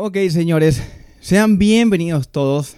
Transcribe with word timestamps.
Ok, 0.00 0.16
señores, 0.30 0.80
sean 1.18 1.58
bienvenidos 1.58 2.28
todos 2.28 2.76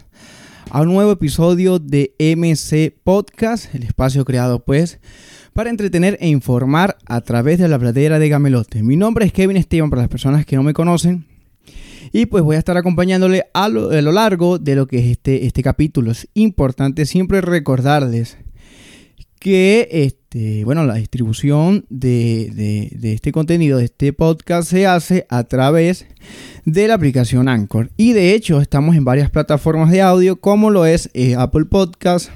a 0.71 0.81
un 0.81 0.89
nuevo 0.89 1.13
episodio 1.13 1.79
de 1.79 2.15
MC 2.19 2.95
Podcast, 3.05 3.75
el 3.75 3.83
espacio 3.83 4.25
creado 4.25 4.65
pues 4.65 5.01
para 5.53 5.69
entretener 5.69 6.17
e 6.23 6.29
informar 6.29 6.97
a 7.05 7.21
través 7.21 7.59
de 7.59 7.69
la 7.69 7.79
pradera 7.79 8.19
de 8.19 8.31
Gamelote. 8.31 8.83
Mi 8.83 8.97
nombre 8.97 9.27
es 9.27 9.35
Kevin 9.35 9.59
Esteban 9.59 9.91
para 9.91 10.01
las 10.01 10.09
personas 10.09 10.47
que 10.47 10.57
no 10.57 10.63
me 10.63 10.73
conocen 10.73 11.27
y 12.11 12.25
pues 12.25 12.43
voy 12.43 12.57
a 12.57 12.59
estar 12.59 12.79
acompañándole 12.79 13.45
a 13.53 13.69
lo, 13.69 13.91
largo 14.01 14.59
de 14.59 14.75
lo 14.75 14.87
que 14.87 15.01
es 15.01 15.05
este, 15.11 15.45
este 15.45 15.63
capítulo. 15.63 16.13
Es 16.13 16.27
importante 16.33 17.05
siempre 17.05 17.43
recordarles 17.43 18.39
que 19.39 19.89
este, 19.93 20.20
bueno, 20.65 20.85
la 20.85 20.95
distribución 20.95 21.87
de, 21.89 22.91
este 23.03 23.33
contenido, 23.33 23.79
de 23.79 23.87
este 23.87 24.13
podcast, 24.13 24.71
se 24.71 24.87
hace 24.87 25.27
a 25.29 25.45
través 25.45 26.07
de 26.65 26.87
la 26.87 26.95
aplicación 26.95 27.49
Anchor. 27.49 27.91
Y 27.97 28.13
de 28.13 28.35
hecho, 28.35 28.61
estamos 28.61 28.95
en 28.95 29.05
varias 29.05 29.31
plataformas 29.31 29.91
de 29.91 30.03
audio, 30.03 30.37
como 30.37 30.71
lo 30.71 30.87
es 30.87 31.11
eh, 31.15 31.35
Apple 31.35 31.65
Podcast, 31.65 32.31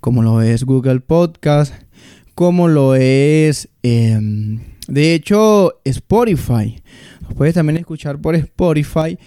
como 0.00 0.22
lo 0.22 0.40
es 0.40 0.64
Google 0.64 1.00
Podcast, 1.00 1.74
como 2.34 2.68
lo 2.68 2.94
es, 2.94 3.68
em, 3.82 4.60
de 4.88 5.14
hecho, 5.14 5.80
Spotify. 5.84 6.82
Los 7.20 7.34
puedes 7.34 7.54
también 7.54 7.76
escuchar 7.76 8.20
por 8.20 8.34
Spotify. 8.36 9.18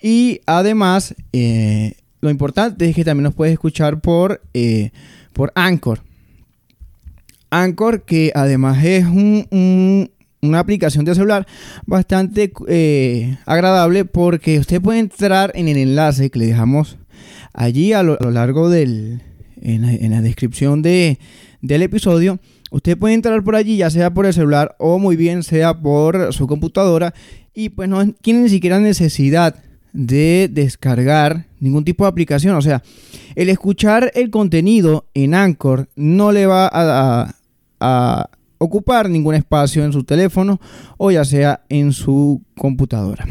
Y 0.00 0.40
además, 0.46 1.14
eh, 1.32 1.94
lo 2.20 2.30
importante 2.30 2.88
es 2.88 2.94
que 2.94 3.04
también 3.04 3.24
nos 3.24 3.34
puedes 3.34 3.52
escuchar 3.52 4.00
por, 4.00 4.42
eh, 4.54 4.90
por 5.32 5.52
Anchor. 5.56 6.02
Anchor, 7.52 8.02
que 8.02 8.32
además 8.34 8.82
es 8.82 9.04
una 9.06 10.58
aplicación 10.58 11.04
de 11.04 11.14
celular 11.14 11.46
bastante 11.86 12.50
eh, 12.66 13.36
agradable 13.44 14.06
porque 14.06 14.58
usted 14.58 14.80
puede 14.80 14.98
entrar 14.98 15.52
en 15.54 15.68
el 15.68 15.76
enlace 15.76 16.30
que 16.30 16.38
le 16.38 16.46
dejamos 16.46 16.96
allí 17.52 17.92
a 17.92 18.02
lo, 18.02 18.16
largo 18.30 18.70
del, 18.70 19.22
en, 19.60 20.10
la, 20.10 20.22
descripción 20.22 20.80
de, 20.80 21.18
del 21.60 21.82
episodio. 21.82 22.40
Usted 22.70 22.96
puede 22.96 23.14
entrar 23.14 23.44
por 23.44 23.54
allí, 23.54 23.76
ya 23.76 23.90
sea 23.90 24.14
por 24.14 24.24
el 24.24 24.32
celular 24.32 24.74
o 24.78 24.98
muy 24.98 25.16
bien 25.16 25.42
sea 25.42 25.78
por 25.78 26.32
su 26.32 26.46
computadora. 26.46 27.12
Y 27.54 27.68
pues 27.68 27.86
no 27.86 28.12
tiene 28.14 28.40
ni 28.40 28.48
siquiera 28.48 28.80
necesidad 28.80 29.56
de 29.92 30.48
descargar 30.50 31.48
ningún 31.60 31.84
tipo 31.84 32.04
de 32.04 32.08
aplicación. 32.08 32.56
O 32.56 32.62
sea, 32.62 32.82
el 33.34 33.50
escuchar 33.50 34.10
el 34.14 34.30
contenido 34.30 35.04
en 35.12 35.34
Anchor 35.34 35.90
no 35.96 36.32
le 36.32 36.46
va 36.46 36.66
a, 36.66 37.20
a 37.20 37.36
ocupar 38.58 39.10
ningún 39.10 39.34
espacio 39.34 39.84
en 39.84 39.92
su 39.92 40.04
teléfono 40.04 40.60
o 40.96 41.10
ya 41.10 41.24
sea 41.24 41.64
en 41.68 41.92
su 41.92 42.42
computadora. 42.56 43.26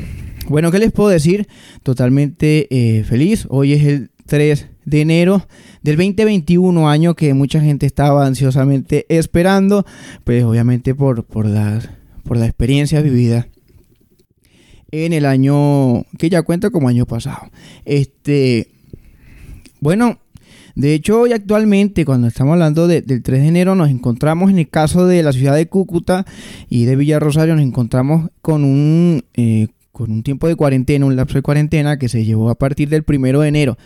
Bueno, 0.50 0.72
¿qué 0.72 0.80
les 0.80 0.92
puedo 0.92 1.10
decir? 1.10 1.48
Totalmente 1.84 2.68
eh, 2.70 3.04
feliz. 3.04 3.46
Hoy 3.50 3.74
es 3.74 3.84
el 3.86 4.12
3 4.26 4.68
de 4.86 5.02
enero 5.02 5.48
del 5.82 5.98
2021, 5.98 6.90
año 6.90 7.16
que 7.16 7.34
mucha 7.34 7.62
gente 7.62 7.86
estaba 7.86 8.26
ansiosamente 8.26 9.06
esperando, 9.10 9.86
pues 10.24 10.44
obviamente 10.44 10.96
por, 10.96 11.24
por, 11.24 11.46
las, 11.46 11.90
por 12.24 12.38
la 12.38 12.46
experiencia 12.46 13.02
vivida 13.02 13.48
en 14.92 15.14
el 15.14 15.26
año 15.26 16.04
que 16.18 16.30
ya 16.30 16.42
cuenta 16.42 16.70
como 16.70 16.90
año 16.90 17.06
pasado. 17.06 17.50
Este, 17.86 18.68
bueno, 19.80 20.20
de 20.76 20.94
hecho, 20.94 21.22
hoy 21.22 21.34
actualmente, 21.34 22.06
cuando 22.06 22.28
estamos 22.28 22.54
hablando 22.54 22.88
del 22.88 23.04
3 23.06 23.24
de 23.42 23.48
enero, 23.48 23.76
nos 23.76 23.90
encontramos 23.90 24.50
en 24.50 24.60
el 24.60 24.70
caso 24.70 25.06
de 25.06 25.24
la 25.24 25.34
ciudad 25.34 25.56
de 25.56 25.68
Cúcuta 25.68 26.26
y 26.70 26.86
de 26.86 26.96
Villa 26.96 27.20
Rosario, 27.20 27.56
nos 27.56 27.66
encontramos 27.66 28.30
con 28.42 28.64
un, 28.64 29.24
eh, 29.34 29.68
con 29.92 30.12
un 30.12 30.24
tiempo 30.24 30.48
de 30.48 30.56
cuarentena, 30.56 31.06
un 31.06 31.16
lapso 31.16 31.38
de 31.38 31.42
cuarentena 31.42 31.98
que 31.98 32.10
se 32.10 32.24
llevó 32.24 32.50
a 32.50 32.56
partir 32.56 32.90
del 32.90 33.04
1 33.06 33.42
de 33.42 33.48
enero. 33.48 33.78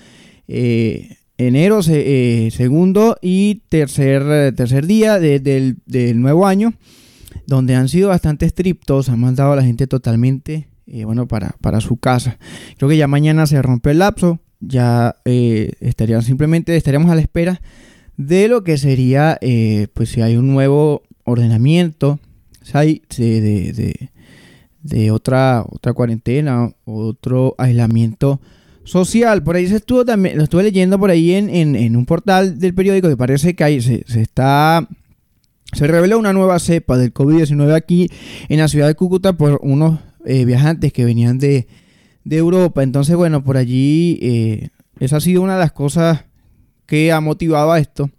Eh, 0.47 1.17
enero, 1.37 1.79
eh, 1.87 2.49
segundo 2.51 3.17
y 3.21 3.63
tercer, 3.69 4.53
tercer 4.55 4.85
día 4.85 5.19
del, 5.19 5.77
nuevo 6.21 6.45
año, 6.45 6.73
donde 7.47 7.75
han 7.75 7.89
sido 7.89 8.09
bastante 8.09 8.45
estrictos, 8.45 9.09
han 9.09 9.19
mandado 9.19 9.53
a 9.53 9.55
la 9.55 9.63
gente 9.63 9.87
totalmente, 9.87 10.67
bueno, 11.03 11.27
para, 11.27 11.55
para 11.61 11.81
su 11.81 11.97
casa. 11.97 12.37
Creo 12.77 12.89
que 12.89 12.97
ya 12.97 13.07
mañana 13.07 13.47
se 13.47 13.61
rompe 13.61 13.91
el 13.91 13.99
lapso, 13.99 14.39
ya 14.67 15.15
eh, 15.25 15.71
estarían 15.79 16.21
simplemente 16.21 16.75
estaríamos 16.75 17.11
a 17.11 17.15
la 17.15 17.21
espera 17.21 17.61
de 18.17 18.47
lo 18.47 18.63
que 18.63 18.77
sería, 18.77 19.37
eh, 19.41 19.87
pues 19.93 20.09
si 20.09 20.21
hay 20.21 20.37
un 20.37 20.47
nuevo 20.47 21.03
ordenamiento, 21.25 22.19
si 22.61 22.77
hay 22.77 23.01
de, 23.17 24.09
de, 24.81 25.11
otra, 25.11 25.65
otra 25.69 25.93
cuarentena, 25.93 26.71
otro 26.85 27.55
aislamiento 27.57 28.39
social. 28.83 29.43
Por 29.43 29.55
ahí 29.55 29.67
se 29.67 29.77
estuvo 29.77 30.05
también, 30.05 30.37
lo 30.37 30.43
estuve 30.43 30.63
leyendo 30.63 30.97
por 30.97 31.09
ahí 31.09 31.33
en, 31.33 31.49
en, 31.49 31.95
un 31.95 32.05
portal 32.05 32.59
del 32.59 32.73
periódico 32.73 33.09
que 33.09 33.17
parece 33.17 33.55
que 33.55 33.81
se, 33.81 34.03
se 34.07 34.21
está 34.21 34.87
se 35.73 35.87
reveló 35.87 36.17
una 36.17 36.31
nueva 36.31 36.59
cepa 36.59 36.97
del 36.97 37.13
COVID-19 37.13 37.73
aquí 37.75 38.09
en 38.47 38.59
la 38.59 38.67
ciudad 38.69 38.87
de 38.87 38.95
Cúcuta 38.95 39.33
por 39.33 39.59
unos 39.61 39.99
eh, 40.25 40.45
viajantes 40.45 40.93
que 40.93 41.03
venían 41.03 41.37
de, 41.37 41.67
de 42.25 42.37
Europa. 42.37 42.83
Entonces, 42.83 43.15
bueno, 43.15 43.43
por 43.43 43.55
allí 43.55 44.19
eh, 44.21 44.69
esa 44.99 45.17
ha 45.17 45.21
sido 45.21 45.41
una 45.41 45.53
de 45.53 45.59
las 45.59 45.71
cosas 45.71 46.25
que 46.85 47.13
ha 47.13 47.21
motivado 47.21 47.71
a 47.71 47.79
esto. 47.79 48.09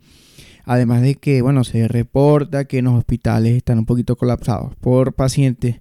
Además 0.64 1.02
de 1.02 1.14
que, 1.14 1.42
bueno, 1.42 1.62
se 1.62 1.86
reporta 1.86 2.64
que 2.64 2.78
en 2.78 2.86
los 2.86 2.94
hospitales 2.94 3.56
están 3.56 3.78
un 3.78 3.86
poquito 3.86 4.16
colapsados 4.16 4.74
por 4.76 5.12
pacientes 5.12 5.76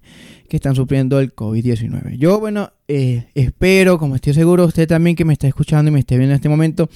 que 0.48 0.58
están 0.58 0.76
sufriendo 0.76 1.20
el 1.20 1.34
COVID-19. 1.34 2.18
Yo, 2.18 2.40
bueno, 2.40 2.72
eh, 2.88 3.26
espero, 3.34 3.98
como 3.98 4.14
estoy 4.14 4.36
seguro 4.36 4.66
usted 4.66 4.88
también 4.88 5.16
que 5.16 5.26
me 5.26 5.34
está 5.34 5.48
escuchando 5.48 5.90
y 5.90 5.94
me 5.94 6.02
esté 6.02 6.18
viendo 6.18 6.34
en 6.34 6.36
este 6.36 6.50
momento, 6.50 6.88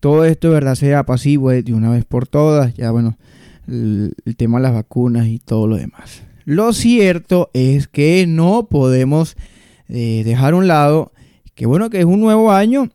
todo 0.00 0.24
esto 0.24 0.50
verdad 0.50 0.74
sea 0.74 1.04
pasivo 1.04 1.50
de 1.50 1.72
una 1.72 1.90
vez 1.90 2.04
por 2.04 2.26
todas. 2.26 2.74
Ya, 2.74 2.90
bueno, 2.90 3.16
el 3.68 4.12
tema 4.36 4.58
de 4.58 4.64
las 4.64 4.72
vacunas 4.72 5.28
y 5.28 5.38
todo 5.38 5.68
lo 5.68 5.76
demás. 5.76 6.24
Lo 6.44 6.72
cierto 6.72 7.50
es 7.52 7.86
que 7.86 8.26
no 8.26 8.66
podemos 8.68 9.36
dejar 9.90 10.54
a 10.54 10.56
un 10.56 10.68
lado 10.68 11.12
que 11.54 11.66
bueno 11.66 11.90
que 11.90 11.98
es 11.98 12.04
un 12.04 12.20
nuevo 12.20 12.52
año 12.52 12.88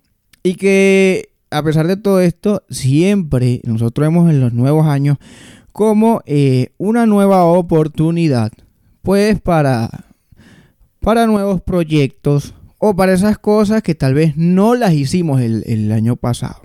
y 0.44 0.56
que 0.56 1.30
a 1.56 1.64
pesar 1.64 1.88
de 1.88 1.98
todo 1.98 2.20
esto, 2.20 2.64
siempre 2.70 3.62
nosotros 3.64 4.08
vemos 4.08 4.30
en 4.30 4.42
los 4.42 4.54
nuevos 4.54 4.88
años 4.88 5.18
como 5.72 6.22
eh, 6.26 6.70
una 6.78 7.06
nueva 7.06 7.46
oportunidad, 7.46 8.52
pues 9.02 9.40
para, 9.40 9.90
para 11.00 11.28
nuevos 11.28 11.62
proyectos 11.62 12.54
o 12.78 12.96
para 12.96 13.14
esas 13.14 13.38
cosas 13.38 13.84
que 13.84 13.96
tal 13.96 14.14
vez 14.14 14.36
no 14.36 14.76
las 14.76 14.94
hicimos 14.94 15.42
el, 15.42 15.92
año 15.92 16.16
pasado. 16.16 16.62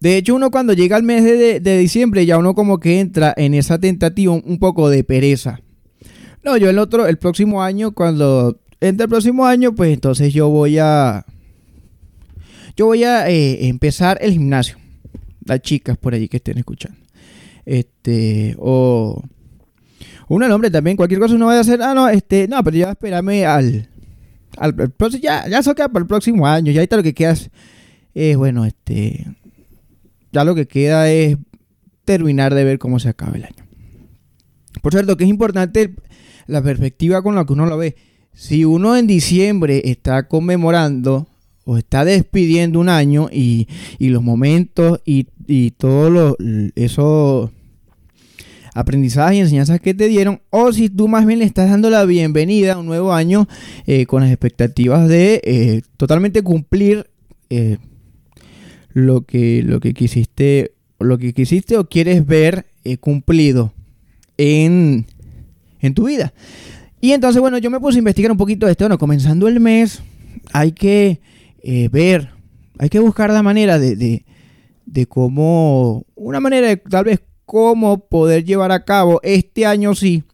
De 0.00 0.16
hecho, 0.16 0.34
uno 0.34 0.50
cuando 0.50 0.72
llega 0.72 0.96
al 0.96 1.02
mes 1.02 1.24
de, 1.24 1.60
de, 1.60 1.78
diciembre 1.78 2.26
ya 2.26 2.38
uno 2.38 2.54
como 2.54 2.78
que 2.78 3.00
entra 3.00 3.32
en 3.36 3.54
esa 3.54 3.78
tentativa 3.78 4.32
un 4.32 4.58
poco 4.58 4.88
de 4.90 5.04
pereza. 5.04 5.60
No, 6.44 6.58
yo 6.58 6.68
el 6.68 6.78
otro, 6.78 7.06
el 7.06 7.16
próximo 7.16 7.62
año, 7.62 7.92
cuando 7.92 8.60
entre 8.80 9.04
el 9.04 9.08
próximo 9.08 9.46
año, 9.46 9.74
pues 9.74 9.94
entonces 9.94 10.34
yo 10.34 10.50
voy 10.50 10.78
a. 10.78 11.24
Yo 12.76 12.86
voy 12.86 13.04
a 13.04 13.30
eh, 13.30 13.68
empezar 13.68 14.18
el 14.20 14.32
gimnasio. 14.32 14.76
Las 15.46 15.60
chicas 15.60 15.96
por 15.96 16.12
allí 16.12 16.28
que 16.28 16.36
estén 16.36 16.58
escuchando. 16.58 16.98
Este. 17.64 18.54
O. 18.58 19.22
Uno, 20.28 20.44
el 20.44 20.52
hombre 20.52 20.70
también, 20.70 20.96
cualquier 20.96 21.20
cosa 21.20 21.34
uno 21.34 21.46
vaya 21.46 21.58
a 21.58 21.62
hacer. 21.62 21.80
Ah, 21.80 21.94
no, 21.94 22.08
este. 22.10 22.46
No, 22.46 22.62
pero 22.62 22.76
ya 22.76 22.90
espérame 22.90 23.46
al. 23.46 23.88
al, 24.58 24.74
próximo, 24.74 25.22
ya, 25.22 25.48
ya 25.48 25.60
eso 25.60 25.74
queda 25.74 25.88
para 25.88 26.02
el 26.02 26.08
próximo 26.08 26.46
año. 26.46 26.70
Ya 26.70 26.82
está 26.82 26.96
lo 26.96 27.02
que 27.02 27.14
queda 27.14 27.32
es. 27.32 28.36
bueno, 28.36 28.66
este. 28.66 29.26
Ya 30.30 30.44
lo 30.44 30.54
que 30.54 30.66
queda 30.66 31.10
es 31.10 31.38
terminar 32.04 32.54
de 32.54 32.64
ver 32.64 32.78
cómo 32.78 32.98
se 32.98 33.08
acaba 33.08 33.34
el 33.34 33.44
año. 33.44 33.64
Por 34.82 34.92
cierto, 34.92 35.16
que 35.16 35.24
es 35.24 35.30
importante 35.30 35.94
la 36.46 36.62
perspectiva 36.62 37.22
con 37.22 37.34
la 37.34 37.44
que 37.44 37.52
uno 37.52 37.66
lo 37.66 37.76
ve. 37.76 37.96
Si 38.32 38.64
uno 38.64 38.96
en 38.96 39.06
diciembre 39.06 39.82
está 39.84 40.28
conmemorando 40.28 41.28
o 41.64 41.78
está 41.78 42.04
despidiendo 42.04 42.80
un 42.80 42.88
año 42.88 43.28
y, 43.32 43.68
los 43.98 44.22
momentos 44.22 45.00
y, 45.04 45.28
y 45.46 45.70
todos 45.72 46.36
esos 46.74 47.50
aprendizajes 48.74 49.36
y 49.36 49.40
enseñanzas 49.40 49.80
que 49.80 49.94
te 49.94 50.08
dieron, 50.08 50.40
o 50.50 50.72
si 50.72 50.90
tú 50.90 51.08
más 51.08 51.24
bien 51.24 51.38
le 51.38 51.44
estás 51.44 51.70
dando 51.70 51.88
la 51.90 52.04
bienvenida 52.04 52.74
a 52.74 52.78
un 52.78 52.86
nuevo 52.86 53.14
año 53.14 53.48
eh, 53.86 54.04
con 54.04 54.22
las 54.22 54.30
expectativas 54.30 55.08
de 55.08 55.40
eh, 55.44 55.82
totalmente 55.96 56.42
cumplir 56.42 57.08
eh, 57.50 57.78
lo, 58.92 59.22
que, 59.22 59.62
lo 59.62 59.80
que 59.80 59.94
quisiste 59.94 60.72
lo 60.98 61.18
que 61.18 61.32
quisiste 61.32 61.76
o 61.76 61.88
quieres 61.88 62.26
ver 62.26 62.66
cumplido 63.00 63.72
en, 64.36 65.06
en 65.86 65.94
tu 65.94 66.06
vida. 66.06 66.32
Y 67.00 67.12
entonces, 67.12 67.40
bueno, 67.40 67.58
yo 67.58 67.70
me 67.70 67.80
puse 67.80 67.98
a 67.98 68.00
investigar 68.00 68.30
un 68.30 68.38
poquito 68.38 68.66
de 68.66 68.72
esto. 68.72 68.84
Bueno, 68.84 68.98
comenzando 68.98 69.46
el 69.46 69.60
mes, 69.60 70.02
hay 70.52 70.72
que 70.72 71.20
eh, 71.62 71.88
ver, 71.90 72.30
hay 72.78 72.88
que 72.88 72.98
buscar 72.98 73.30
la 73.30 73.42
manera 73.42 73.78
de, 73.78 74.24
de, 74.86 75.06
cómo, 75.06 76.06
una 76.14 76.40
manera 76.40 76.68
de 76.68 76.76
tal 76.76 77.04
vez 77.04 77.20
cómo 77.44 78.08
poder 78.08 78.44
llevar 78.44 78.72
a 78.72 78.84
cabo 78.84 79.20
este 79.22 79.66
año 79.66 79.94
sí. 79.94 80.24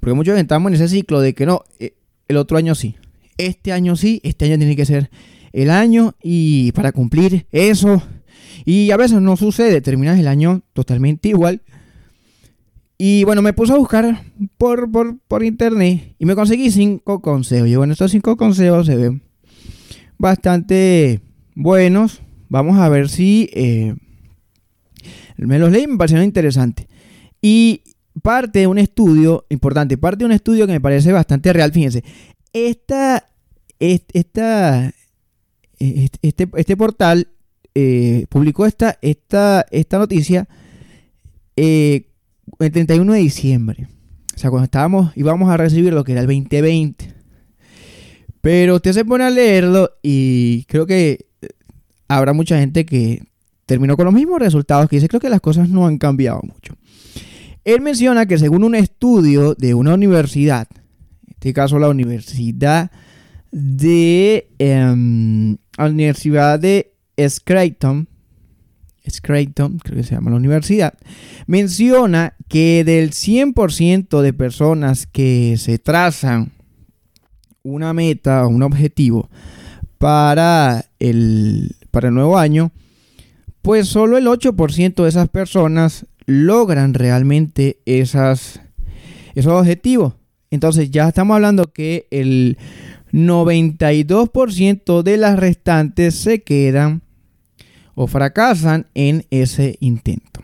Porque 0.00 0.14
muchos 0.14 0.38
estamos 0.38 0.70
en 0.70 0.74
ese 0.74 0.88
ciclo 0.88 1.20
de 1.20 1.34
que 1.34 1.46
no, 1.46 1.62
eh, 1.78 1.94
el 2.28 2.36
otro 2.36 2.56
año 2.56 2.74
sí. 2.74 2.96
este 3.38 3.72
año 3.72 3.96
sí, 3.96 4.20
este 4.24 4.46
año 4.46 4.58
tiene 4.58 4.76
que 4.76 4.86
ser 4.86 5.10
el 5.52 5.70
año 5.70 6.14
y 6.22 6.72
para 6.72 6.92
cumplir 6.92 7.46
eso. 7.52 8.02
Y 8.64 8.90
a 8.90 8.96
veces 8.96 9.20
no 9.20 9.36
sucede, 9.36 9.80
terminas 9.80 10.18
el 10.18 10.28
año 10.28 10.62
totalmente 10.72 11.28
igual. 11.28 11.62
Y 13.02 13.24
bueno, 13.24 13.40
me 13.40 13.54
puse 13.54 13.72
a 13.72 13.78
buscar 13.78 14.24
por, 14.58 14.90
por, 15.26 15.42
internet 15.42 16.14
y 16.18 16.26
me 16.26 16.34
conseguí 16.34 16.70
cinco 16.70 17.22
consejos. 17.22 17.66
Y 17.66 17.74
bueno, 17.74 17.94
estos 17.94 18.10
cinco 18.10 18.36
consejos 18.36 18.84
se 18.84 18.94
ven 18.94 19.22
bastante 20.18 21.22
buenos. 21.54 22.20
Vamos 22.50 22.78
a 22.78 22.90
ver 22.90 23.08
si 23.08 23.48
eh, 23.54 23.94
me 25.38 25.58
los 25.58 25.72
leí 25.72 25.86
me 25.86 25.96
parecieron 25.96 26.26
interesantes. 26.26 26.88
Y 27.40 27.84
parte 28.20 28.58
de 28.58 28.66
un 28.66 28.76
estudio 28.76 29.46
importante, 29.48 29.96
parte 29.96 30.18
de 30.18 30.26
un 30.26 30.32
estudio 30.32 30.66
que 30.66 30.74
me 30.74 30.80
parece 30.82 31.10
bastante 31.10 31.54
real. 31.54 31.72
Fíjense, 31.72 32.04
esta, 32.52 33.26
esta, 33.78 34.92
este, 35.78 36.50
este 36.54 36.76
portal 36.76 37.28
eh, 37.74 38.26
publicó 38.28 38.66
esta, 38.66 38.98
esta, 39.00 39.64
esta 39.70 39.98
noticia 39.98 40.46
eh, 41.56 42.09
el 42.60 42.72
31 42.72 43.12
de 43.12 43.18
diciembre. 43.18 43.88
O 44.34 44.38
sea, 44.38 44.50
cuando 44.50 44.64
estábamos, 44.64 45.12
íbamos 45.16 45.50
a 45.50 45.56
recibir 45.56 45.92
lo 45.92 46.04
que 46.04 46.12
era 46.12 46.20
el 46.20 46.26
2020. 46.26 47.14
Pero 48.40 48.76
usted 48.76 48.92
se 48.92 49.04
pone 49.04 49.24
a 49.24 49.30
leerlo 49.30 49.90
y 50.02 50.64
creo 50.64 50.86
que 50.86 51.26
eh, 51.42 51.48
habrá 52.08 52.32
mucha 52.32 52.58
gente 52.58 52.86
que 52.86 53.22
terminó 53.66 53.96
con 53.96 54.06
los 54.06 54.14
mismos 54.14 54.40
resultados 54.40 54.88
que 54.88 54.96
dice, 54.96 55.08
creo 55.08 55.20
que 55.20 55.28
las 55.28 55.40
cosas 55.40 55.68
no 55.68 55.86
han 55.86 55.98
cambiado 55.98 56.40
mucho. 56.42 56.74
Él 57.64 57.80
menciona 57.82 58.26
que 58.26 58.38
según 58.38 58.64
un 58.64 58.74
estudio 58.74 59.54
de 59.54 59.74
una 59.74 59.94
universidad, 59.94 60.66
en 61.26 61.34
este 61.34 61.52
caso 61.52 61.78
la 61.78 61.88
Universidad 61.88 62.90
de 63.52 64.48
em, 64.58 65.56
la 65.76 65.86
Universidad 65.86 66.58
de 66.58 66.94
Scranton, 67.28 68.08
Scranton, 69.08 69.78
creo 69.78 69.96
que 69.96 70.04
se 70.04 70.14
llama 70.14 70.30
la 70.30 70.36
universidad, 70.36 70.94
menciona 71.46 72.34
que 72.48 72.84
del 72.84 73.10
100% 73.10 74.20
de 74.20 74.32
personas 74.32 75.06
que 75.06 75.56
se 75.58 75.78
trazan 75.78 76.52
una 77.62 77.92
meta 77.92 78.46
o 78.46 78.48
un 78.48 78.62
objetivo 78.62 79.28
para 79.98 80.86
el, 80.98 81.76
para 81.90 82.08
el 82.08 82.14
nuevo 82.14 82.38
año, 82.38 82.72
pues 83.62 83.88
solo 83.88 84.16
el 84.16 84.26
8% 84.26 85.02
de 85.02 85.08
esas 85.08 85.28
personas 85.28 86.06
logran 86.26 86.94
realmente 86.94 87.80
esas, 87.84 88.60
esos 89.34 89.52
objetivos. 89.52 90.14
Entonces 90.50 90.90
ya 90.90 91.08
estamos 91.08 91.34
hablando 91.34 91.72
que 91.72 92.06
el 92.10 92.58
92% 93.12 95.02
de 95.02 95.16
las 95.16 95.38
restantes 95.38 96.14
se 96.14 96.42
quedan 96.42 97.02
o 98.00 98.06
fracasan 98.06 98.86
en 98.94 99.26
ese 99.30 99.76
intento. 99.80 100.40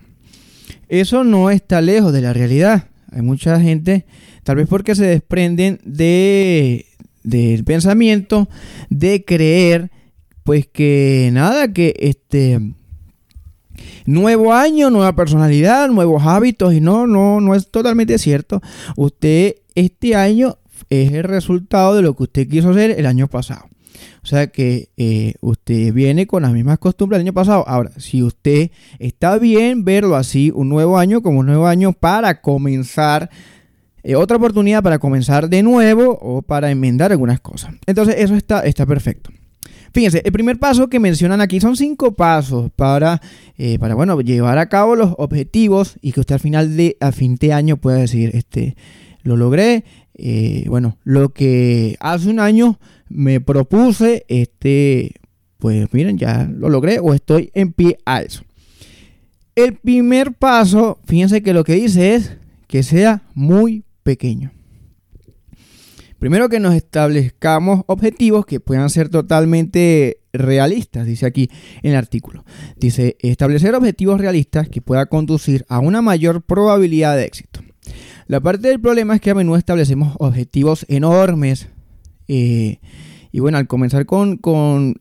Eso 0.91 1.25
no 1.25 1.51
está 1.51 1.81
lejos 1.81 2.13
de 2.13 2.21
la 2.21 2.35
realidad. 2.35 2.89
Hay 3.11 3.23
mucha 3.23 3.59
gente, 3.59 4.05
tal 4.45 4.57
vez 4.57 4.69
porque 4.69 4.95
se 4.95 5.07
desprenden 5.07 5.81
de, 5.83 6.85
del 7.23 7.65
pensamiento 7.65 8.51
de 8.91 9.25
creer, 9.25 9.91
pues 10.45 10.67
que 10.67 11.31
nada, 11.33 11.73
que 11.73 11.95
este 11.99 12.61
nuevo 14.05 14.53
año, 14.53 14.91
nueva 14.91 15.17
personalidad, 15.17 15.89
nuevos 15.89 16.25
hábitos 16.27 16.75
y 16.75 16.83
no, 16.83 17.07
no, 17.07 17.41
no 17.41 17.55
es 17.55 17.71
totalmente 17.71 18.19
cierto. 18.19 18.61
Usted 18.97 19.55
este 19.75 20.15
año 20.15 20.59
es 20.91 21.11
el 21.11 21.25
resultado 21.25 21.95
de 21.95 22.03
lo 22.03 22.15
que 22.15 22.25
usted 22.25 22.49
quiso 22.49 22.69
hacer 22.69 22.97
el 22.99 23.07
año 23.07 23.29
pasado. 23.29 23.67
O 24.23 24.27
sea 24.27 24.49
que 24.49 24.89
eh, 24.97 25.35
usted 25.41 25.93
viene 25.93 26.27
con 26.27 26.43
las 26.43 26.53
mismas 26.53 26.79
costumbres 26.79 27.19
del 27.19 27.27
año 27.27 27.35
pasado. 27.35 27.65
Ahora, 27.67 27.91
si 27.97 28.23
usted 28.23 28.71
está 28.99 29.39
bien 29.39 29.85
verlo 29.85 30.17
así, 30.17 30.53
un 30.55 30.69
nuevo 30.69 30.99
año 30.99 31.23
como 31.23 31.41
un 31.41 31.47
nuevo 31.47 31.67
año 31.67 31.93
para 31.93 32.41
comenzar, 32.41 33.31
eh, 34.03 34.17
otra 34.17 34.37
oportunidad 34.37 34.83
para 34.83 34.99
comenzar 34.99 35.49
de 35.49 35.63
nuevo 35.63 36.19
o 36.21 36.43
para 36.43 36.71
enmendar 36.71 37.13
algunas 37.13 37.41
cosas. 37.41 37.75
Entonces, 37.87 38.17
eso 38.19 38.35
está, 38.35 38.61
está 38.61 38.87
perfecto. 38.87 39.31
Fíjense, 39.97 40.21
el 40.25 40.33
primer 40.33 40.59
paso 40.59 40.89
que 40.89 41.01
mencionan 41.01 41.41
aquí 41.41 41.59
son 41.59 41.75
cinco 41.75 42.13
pasos 42.13 42.71
para, 42.77 43.23
eh, 43.57 43.79
para 43.79 43.95
bueno, 43.95 44.21
llevar 44.21 44.59
a 44.59 44.69
cabo 44.69 44.95
los 44.95 45.15
objetivos 45.17 45.97
y 46.03 46.13
que 46.13 46.21
usted 46.21 46.35
al 46.35 46.41
final 46.41 46.77
de, 46.77 46.99
a 47.01 47.13
fin 47.13 47.37
de 47.37 47.55
año 47.55 47.79
pueda 47.79 47.97
decir, 47.97 48.31
este, 48.35 48.77
lo 49.23 49.37
logré. 49.37 49.85
Bueno, 50.69 50.99
lo 51.05 51.31
que 51.31 51.97
hace 52.01 52.29
un 52.29 52.41
año 52.41 52.79
me 53.09 53.41
propuse, 53.41 54.25
este, 54.29 55.15
pues 55.59 55.93
miren, 55.93 56.19
ya 56.19 56.49
lo 56.51 56.69
logré 56.69 56.99
o 56.99 57.15
estoy 57.15 57.51
en 57.55 57.73
pie 57.73 57.99
a 58.05 58.23
eso. 58.23 58.43
El 59.55 59.75
primer 59.75 60.35
paso, 60.35 60.99
fíjense 61.07 61.43
que 61.43 61.55
lo 61.55 61.65
que 61.65 61.75
dice 61.75 62.15
es 62.15 62.37
que 62.67 62.83
sea 62.83 63.23
muy 63.35 63.85
pequeño. 64.03 64.53
Primero 66.19 66.49
que 66.49 66.61
nos 66.61 66.75
establezcamos 66.75 67.83
objetivos 67.87 68.47
que 68.47 68.59
puedan 68.59 68.89
ser 68.89 69.11
totalmente 69.11 70.19
realistas, 70.33 71.07
dice 71.07 71.27
aquí 71.27 71.51
en 71.83 71.93
el 71.93 71.97
artículo. 71.97 72.45
Dice, 72.77 73.17
establecer 73.21 73.75
objetivos 73.75 74.21
realistas 74.21 74.69
que 74.69 74.81
puedan 74.81 75.07
conducir 75.07 75.65
a 75.69 75.79
una 75.79 76.01
mayor 76.01 76.43
probabilidad 76.43 77.17
de 77.17 77.25
éxito. 77.25 77.61
La 78.27 78.41
parte 78.41 78.69
del 78.69 78.81
problema 78.81 79.15
es 79.15 79.21
que 79.21 79.31
a 79.31 79.35
menudo 79.35 79.57
establecemos 79.57 80.17
objetivos 80.19 80.85
enormes, 80.89 81.69
eh, 82.27 82.81
y 83.31 83.41
bueno, 83.41 83.59
al 83.59 83.67
comenzar 83.67 84.07
con, 84.07 84.41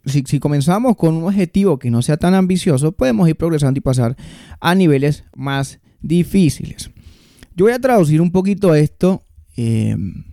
si, 0.05 0.39
comenzamos 0.39 0.95
con 0.95 1.15
un 1.15 1.23
objetivo 1.23 1.79
que 1.79 1.89
no 1.89 2.01
sea 2.01 2.17
tan 2.17 2.33
ambicioso, 2.33 2.91
podemos 2.91 3.27
ir 3.29 3.35
progresando 3.35 3.77
y 3.77 3.81
pasar 3.81 4.15
a 4.59 4.75
niveles 4.75 5.23
más 5.35 5.79
difíciles. 6.01 6.91
Yo 7.55 7.65
voy 7.65 7.73
a 7.73 7.79
traducir 7.79 8.21
un 8.21 8.31
poquito 8.31 8.75
esto. 8.75 9.23
Em, 9.55 10.25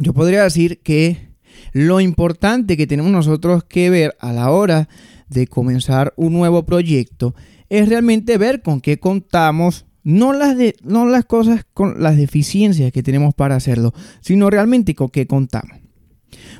yo 0.00 0.14
podría 0.14 0.42
decir 0.42 0.80
que 0.82 1.34
lo 1.72 2.00
importante 2.00 2.76
que 2.76 2.86
tenemos 2.86 3.12
nosotros 3.12 3.62
que 3.64 3.90
ver 3.90 4.16
a 4.18 4.32
la 4.32 4.50
hora 4.50 4.88
de 5.28 5.46
comenzar 5.46 6.14
un 6.16 6.32
nuevo 6.32 6.64
proyecto 6.64 7.34
es 7.68 7.88
realmente 7.88 8.38
ver 8.38 8.62
con 8.62 8.80
qué 8.80 8.98
contamos 8.98 9.84
no 10.04 10.32
las, 10.32 10.56
no 10.82 11.06
las 11.06 11.24
cosas 11.24 11.64
con 11.72 12.02
las 12.02 12.16
deficiencias 12.16 12.92
que 12.92 13.02
tenemos 13.02 13.34
para 13.34 13.56
hacerlo, 13.56 13.92
sino 14.20 14.50
realmente 14.50 14.94
con 14.94 15.08
qué 15.08 15.26
contamos. 15.26 15.82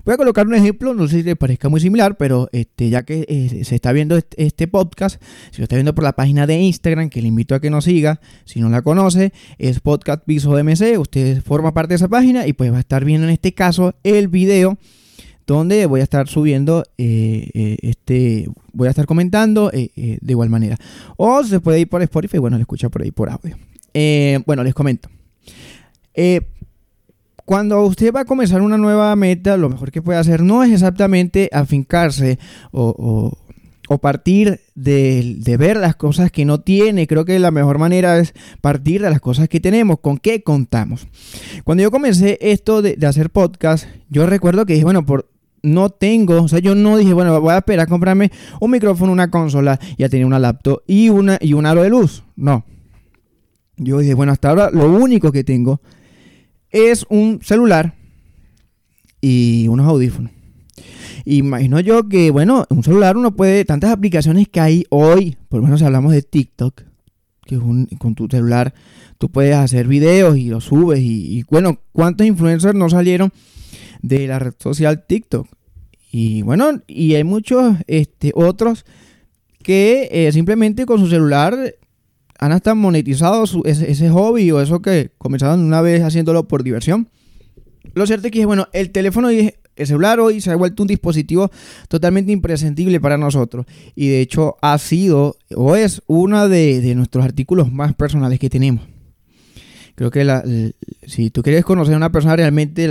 Voy 0.05 0.15
a 0.15 0.17
colocar 0.17 0.47
un 0.47 0.55
ejemplo, 0.55 0.95
no 0.95 1.09
sé 1.09 1.19
si 1.19 1.23
le 1.23 1.37
parezca 1.37 1.69
muy 1.69 1.81
similar, 1.81 2.17
pero 2.17 2.49
este, 2.53 2.91
ya 2.91 3.05
que 3.05 3.25
eh, 3.29 3.65
se 3.65 3.75
está 3.75 3.93
viendo 3.93 4.19
este, 4.37 4.69
podcast, 4.69 5.23
si 5.51 5.59
lo 5.59 5.65
está 5.65 5.77
viendo 5.77 5.95
por 5.95 6.05
la 6.05 6.15
página 6.15 6.47
de 6.47 6.61
Instagram, 6.61 7.09
que 7.09 7.23
le 7.23 7.29
invito 7.29 7.55
a 7.55 7.61
que 7.61 7.71
nos 7.71 7.85
siga, 7.85 8.21
si 8.45 8.61
no 8.61 8.69
la 8.69 8.83
conoce, 8.83 9.33
es 9.59 9.81
Podcast 9.81 10.25
Piso 10.25 10.53
MC, 10.63 10.99
usted 10.99 11.43
forma 11.43 11.73
parte 11.73 11.91
de 11.91 11.97
esa 11.97 12.09
página 12.09 12.47
y 12.47 12.53
pues 12.53 12.73
va 12.73 12.79
a 12.79 12.81
estar 12.81 13.05
viendo 13.05 13.27
en 13.27 13.33
este 13.33 13.55
caso 13.55 13.95
el 14.03 14.29
video 14.29 14.79
donde 15.47 15.87
voy 15.87 16.01
a 16.01 16.05
estar 16.05 16.29
subiendo 16.29 16.85
eh, 16.99 17.51
eh, 17.55 17.79
este 17.83 18.49
voy 18.73 18.89
a 18.89 18.91
estar 18.91 19.07
comentando 19.07 19.71
de 19.71 20.21
igual 20.27 20.51
manera 20.51 20.77
o 21.17 21.43
se 21.45 21.61
puede 21.61 21.81
ir 21.81 21.89
por 21.89 22.03
Spotify 22.03 22.39
bueno 22.39 22.57
lo 22.57 22.63
escucha 22.63 22.89
por 22.89 23.03
ahí 23.03 23.11
por 23.11 23.31
audio 23.31 23.57
bueno 24.47 24.65
les 24.65 24.75
comento 24.75 25.09
cuando 27.45 27.83
usted 27.85 28.13
va 28.15 28.21
a 28.21 28.25
comenzar 28.25 28.63
una 28.63 28.79
nueva 28.79 29.15
meta, 29.17 29.57
lo 29.57 29.69
mejor 29.69 29.91
que 29.91 30.03
puede 30.03 30.19
hacer 30.19 30.43
no 30.43 30.63
es 30.63 30.73
exactamente 30.73 31.49
afincarse 31.53 32.39
o, 32.71 33.37
partir 34.01 34.61
de, 34.75 35.57
ver 35.59 35.77
las 35.77 35.97
cosas 35.97 36.31
que 36.31 36.47
no 36.47 36.61
tiene. 36.61 37.07
Creo 37.07 37.27
que 37.27 37.39
la 37.39 37.51
mejor 37.51 37.79
manera 37.79 38.19
es 38.19 38.33
partir 38.63 39.03
de 39.03 39.11
las 39.11 39.21
cosas 39.21 39.49
que 39.49 39.61
tenemos, 39.61 39.99
con 40.01 40.17
qué 40.17 40.43
contamos. 40.43 41.07
Cuando 41.65 41.83
yo 41.83 41.91
comencé 41.91 42.39
esto 42.41 42.81
de, 42.81 42.97
hacer 43.07 43.29
podcast, 43.29 43.87
yo 44.09 44.25
recuerdo 44.27 44.65
que 44.65 44.73
dije, 44.75 44.85
bueno, 44.85 45.05
por, 45.05 45.29
no 45.63 45.91
tengo, 45.91 46.43
o 46.43 46.49
sea, 46.49 46.59
yo 46.59 46.75
no 46.75 46.97
dije, 46.97 47.13
bueno, 47.13 47.41
voy 47.41 47.53
a 47.53 47.59
esperar 47.59 47.87
a 47.87 47.89
comprarme 47.89 48.31
un 48.61 48.71
micrófono, 48.71 49.13
una 49.13 49.31
consola, 49.31 49.79
ya 49.97 50.09
tenía 50.09 50.27
una 50.27 50.39
laptop 50.39 50.83
y, 50.87 51.09
una, 51.09 51.39
y 51.41 51.53
un 51.53 51.67
aro 51.67 51.83
de 51.83 51.91
luz. 51.91 52.25
No. 52.37 52.65
Yo 53.77 53.99
dije, 53.99 54.15
bueno, 54.15 54.33
hasta 54.33 54.51
ahora 54.51 54.71
lo 54.71 54.91
único 54.91 55.33
que 55.33 55.45
tengo 55.45 55.81
es 56.71 57.07
un 57.09 57.41
celular 57.43 57.95
y 59.21 59.67
unos 59.69 59.87
audífonos. 59.87 60.33
Imagino 61.25 61.79
yo 61.81 62.09
que, 62.09 62.31
bueno, 62.31 62.67
un 62.69 62.83
celular 62.83 63.17
uno 63.17 63.37
puede, 63.37 63.65
tantas 63.65 63.91
aplicaciones 63.91 64.49
que 64.49 64.61
hay 64.61 64.85
hoy, 64.91 65.37
por 65.49 65.61
lo 65.61 65.65
menos 65.65 65.81
si 65.81 65.87
hablamos 65.87 66.13
de 66.13 66.23
TikTok, 66.23 66.83
que 67.45 67.55
es 67.55 67.61
un, 67.61 67.87
con 67.99 68.15
tu 68.15 68.27
celular 68.27 68.75
tú 69.23 69.31
puedes 69.31 69.55
hacer 69.55 69.87
videos 69.87 70.37
y 70.37 70.49
los 70.49 70.65
subes 70.65 70.99
y, 71.01 71.45
bueno, 71.49 71.79
¿cuántos 71.93 72.27
influencers 72.27 72.75
no 72.75 72.91
salieron 72.91 73.33
de 74.03 74.27
la 74.27 74.39
red 74.39 74.55
social 74.59 75.07
TikTok? 75.07 75.49
Y 76.11 76.43
bueno, 76.43 76.83
y 76.87 77.15
hay 77.15 77.25
muchos 77.25 77.77
este, 77.87 78.33
otros 78.35 78.85
que 79.63 80.09
eh, 80.13 80.33
simplemente 80.33 80.85
con 80.85 80.99
su 80.99 81.09
celular 81.09 81.57
han 82.39 82.53
hasta 82.53 82.75
monetizado 82.75 83.45
ese, 83.65 84.11
hobby 84.11 84.51
o 84.51 84.61
eso 84.61 84.83
que 84.83 85.13
comenzaron 85.17 85.61
una 85.61 85.81
vez 85.81 86.03
haciéndolo 86.03 86.49
por 86.49 86.65
diversión. 86.65 87.09
Lo 87.95 88.07
cierto 88.07 88.27
es 88.27 88.33
que, 88.33 88.45
bueno, 88.47 88.69
el 88.73 88.91
teléfono 88.91 89.31
el 89.77 89.87
celular 89.87 90.21
hoy 90.21 90.41
se 90.41 90.51
ha 90.51 90.57
vuelto 90.57 90.83
un 90.83 90.89
dispositivo 90.89 91.51
totalmente 91.89 92.33
imprescindible 92.33 93.01
para 93.01 93.17
nosotros 93.17 93.67
y 93.95 94.09
de 94.09 94.21
hecho 94.21 94.57
ha 94.61 94.77
sido 94.79 95.37
o 95.55 95.77
es 95.77 96.03
uno 96.07 96.49
de, 96.49 96.95
nuestros 96.95 97.25
artículos 97.25 97.73
más 97.73 97.95
personales 97.95 98.39
que 98.39 98.51
tenemos. 98.51 98.92
Creo 99.95 100.11
que 100.11 100.75
si 101.07 101.31
tú 101.31 101.43
quieres 101.43 101.65
conocer 101.65 101.95
a 101.95 101.99
una 101.99 102.13
persona 102.13 102.37
realmente, 102.37 102.89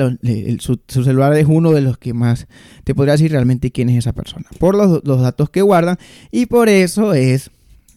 su, 0.60 0.80
celular 0.88 1.36
es 1.36 1.48
uno 1.48 1.72
de 1.72 1.82
los 1.82 1.98
que 1.98 2.14
más 2.14 2.48
te 2.84 2.94
podría 2.94 3.14
decir 3.14 3.32
realmente 3.32 3.72
quién 3.72 3.90
es 3.90 3.98
esa 3.98 4.14
persona. 4.14 4.46
Por 4.60 4.76
los, 4.76 5.22
datos 5.22 5.50
que 5.50 5.62
guardan 5.62 5.98
y 6.32 6.46
por 6.46 6.70
eso 6.70 7.14
es 7.14 7.50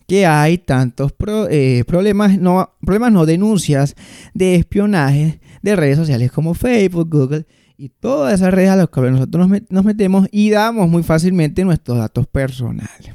que 0.06 0.26
hay 0.26 0.58
tantos 0.58 1.12
eh, 1.50 1.84
problemas, 1.86 2.38
no, 2.38 2.74
problemas, 2.80 3.12
no 3.12 3.26
denuncias 3.26 3.94
de 4.34 4.54
espionaje 4.54 5.40
de 5.62 5.76
redes 5.76 5.96
sociales 5.96 6.30
como 6.30 6.54
Facebook, 6.54 7.08
Google 7.10 7.46
y 7.76 7.88
todas 7.88 8.34
esas 8.34 8.52
redes 8.52 8.70
a 8.70 8.76
las 8.76 8.88
que 8.88 9.00
nosotros 9.00 9.48
nos, 9.68 9.84
metemos 9.84 10.28
y 10.30 10.50
damos 10.50 10.88
muy 10.88 11.02
fácilmente 11.02 11.64
nuestros 11.64 11.98
datos 11.98 12.26
personales. 12.26 13.14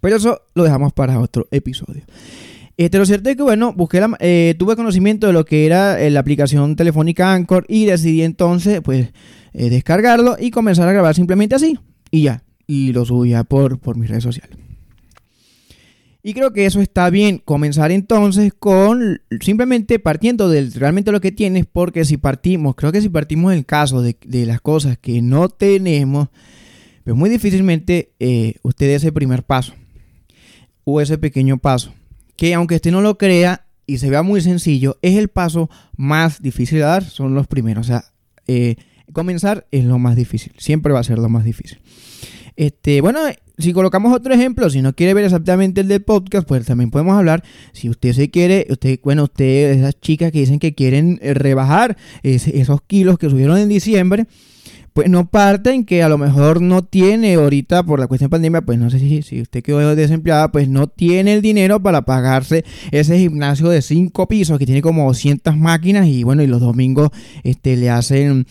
Pero 0.00 0.16
eso 0.16 0.42
lo 0.54 0.64
dejamos 0.64 0.92
para 0.92 1.20
otro 1.20 1.46
episodio. 1.50 2.02
Este, 2.80 2.96
lo 2.96 3.04
cierto 3.04 3.28
es 3.28 3.36
que, 3.36 3.42
bueno, 3.42 3.74
busqué 3.74 4.02
eh, 4.20 4.54
tuve 4.58 4.74
conocimiento 4.74 5.26
de 5.26 5.34
lo 5.34 5.44
que 5.44 5.66
era 5.66 6.00
eh, 6.00 6.08
la 6.08 6.20
aplicación 6.20 6.76
telefónica 6.76 7.34
Anchor 7.34 7.66
y 7.68 7.84
decidí 7.84 8.22
entonces, 8.22 8.80
pues, 8.80 9.12
eh, 9.52 9.68
descargarlo 9.68 10.38
y 10.40 10.50
comenzar 10.50 10.88
a 10.88 10.92
grabar 10.94 11.14
simplemente 11.14 11.54
así. 11.54 11.78
Y 12.10 12.22
ya, 12.22 12.42
y 12.66 12.94
lo 12.94 13.04
subía 13.04 13.44
por, 13.44 13.80
por 13.80 13.98
mis 13.98 14.08
redes 14.08 14.22
sociales. 14.22 14.56
Y 16.22 16.32
creo 16.32 16.54
que 16.54 16.64
eso 16.64 16.80
está 16.80 17.10
bien. 17.10 17.36
Comenzar 17.44 17.90
entonces 17.92 18.54
con 18.58 19.20
simplemente 19.42 19.98
partiendo 19.98 20.48
de 20.48 20.70
realmente 20.74 21.12
lo 21.12 21.20
que 21.20 21.32
tienes, 21.32 21.66
porque 21.70 22.06
si 22.06 22.16
partimos, 22.16 22.76
creo 22.76 22.92
que 22.92 23.02
si 23.02 23.10
partimos 23.10 23.52
el 23.52 23.66
caso 23.66 24.00
de, 24.00 24.16
las 24.46 24.62
cosas 24.62 24.96
que 24.96 25.20
no 25.20 25.50
tenemos, 25.50 26.28
pues 27.04 27.14
muy 27.14 27.28
difícilmente 27.28 28.14
usted 28.62 28.86
dé 28.86 28.94
ese 28.94 29.12
primer 29.12 29.42
paso 29.42 29.74
o 30.84 31.02
ese 31.02 31.18
pequeño 31.18 31.58
paso, 31.58 31.92
que 32.40 32.54
aunque 32.54 32.76
usted 32.76 32.90
no 32.90 33.02
lo 33.02 33.18
crea 33.18 33.66
y 33.84 33.98
se 33.98 34.08
vea 34.08 34.22
muy 34.22 34.40
sencillo, 34.40 34.96
es 35.02 35.18
el 35.18 35.28
paso 35.28 35.68
más 35.94 36.40
difícil 36.40 36.78
de 36.78 36.84
dar, 36.84 37.04
son 37.04 37.34
los 37.34 37.46
primeros. 37.46 37.86
O 37.86 37.86
sea, 37.86 38.04
eh, 38.46 38.76
comenzar 39.12 39.66
es 39.70 39.84
lo 39.84 39.98
más 39.98 40.16
difícil, 40.16 40.54
siempre 40.56 40.94
va 40.94 41.00
a 41.00 41.04
ser 41.04 41.18
lo 41.18 41.28
más 41.28 41.44
difícil. 41.44 41.80
Este, 42.56 43.02
bueno, 43.02 43.20
si 43.58 43.74
colocamos 43.74 44.14
otro 44.14 44.32
ejemplo, 44.32 44.70
si 44.70 44.80
no 44.80 44.94
quiere 44.94 45.12
ver 45.12 45.26
exactamente 45.26 45.82
el 45.82 45.88
del 45.88 46.00
podcast, 46.00 46.48
pues 46.48 46.64
también 46.64 46.90
podemos 46.90 47.14
hablar. 47.14 47.44
Si 47.74 47.90
usted 47.90 48.14
se 48.14 48.30
quiere, 48.30 48.66
usted, 48.70 48.98
bueno, 49.04 49.24
usted, 49.24 49.72
esas 49.72 50.00
chicas 50.00 50.32
que 50.32 50.38
dicen 50.38 50.60
que 50.60 50.74
quieren 50.74 51.18
eh, 51.20 51.34
rebajar 51.34 51.98
esos 52.22 52.80
kilos 52.86 53.18
que 53.18 53.28
subieron 53.28 53.58
en 53.58 53.68
diciembre, 53.68 54.26
pues 54.92 55.08
no 55.08 55.28
parten 55.28 55.84
que 55.84 56.02
a 56.02 56.08
lo 56.08 56.18
mejor 56.18 56.60
no 56.60 56.84
tiene 56.84 57.34
ahorita 57.34 57.82
por 57.82 58.00
la 58.00 58.06
cuestión 58.06 58.28
de 58.28 58.32
pandemia, 58.32 58.62
pues 58.62 58.78
no 58.78 58.90
sé 58.90 58.98
si, 58.98 59.22
si 59.22 59.40
usted 59.40 59.62
quedó 59.62 59.94
desempleada, 59.94 60.50
pues 60.50 60.68
no 60.68 60.86
tiene 60.88 61.34
el 61.34 61.42
dinero 61.42 61.80
para 61.82 62.02
pagarse 62.02 62.64
ese 62.90 63.18
gimnasio 63.18 63.68
de 63.68 63.82
cinco 63.82 64.26
pisos 64.28 64.58
que 64.58 64.66
tiene 64.66 64.82
como 64.82 65.06
200 65.06 65.56
máquinas 65.56 66.06
y 66.06 66.24
bueno, 66.24 66.42
y 66.42 66.46
los 66.46 66.60
domingos 66.60 67.10
este, 67.44 67.76
le 67.76 67.90
hacen 67.90 68.46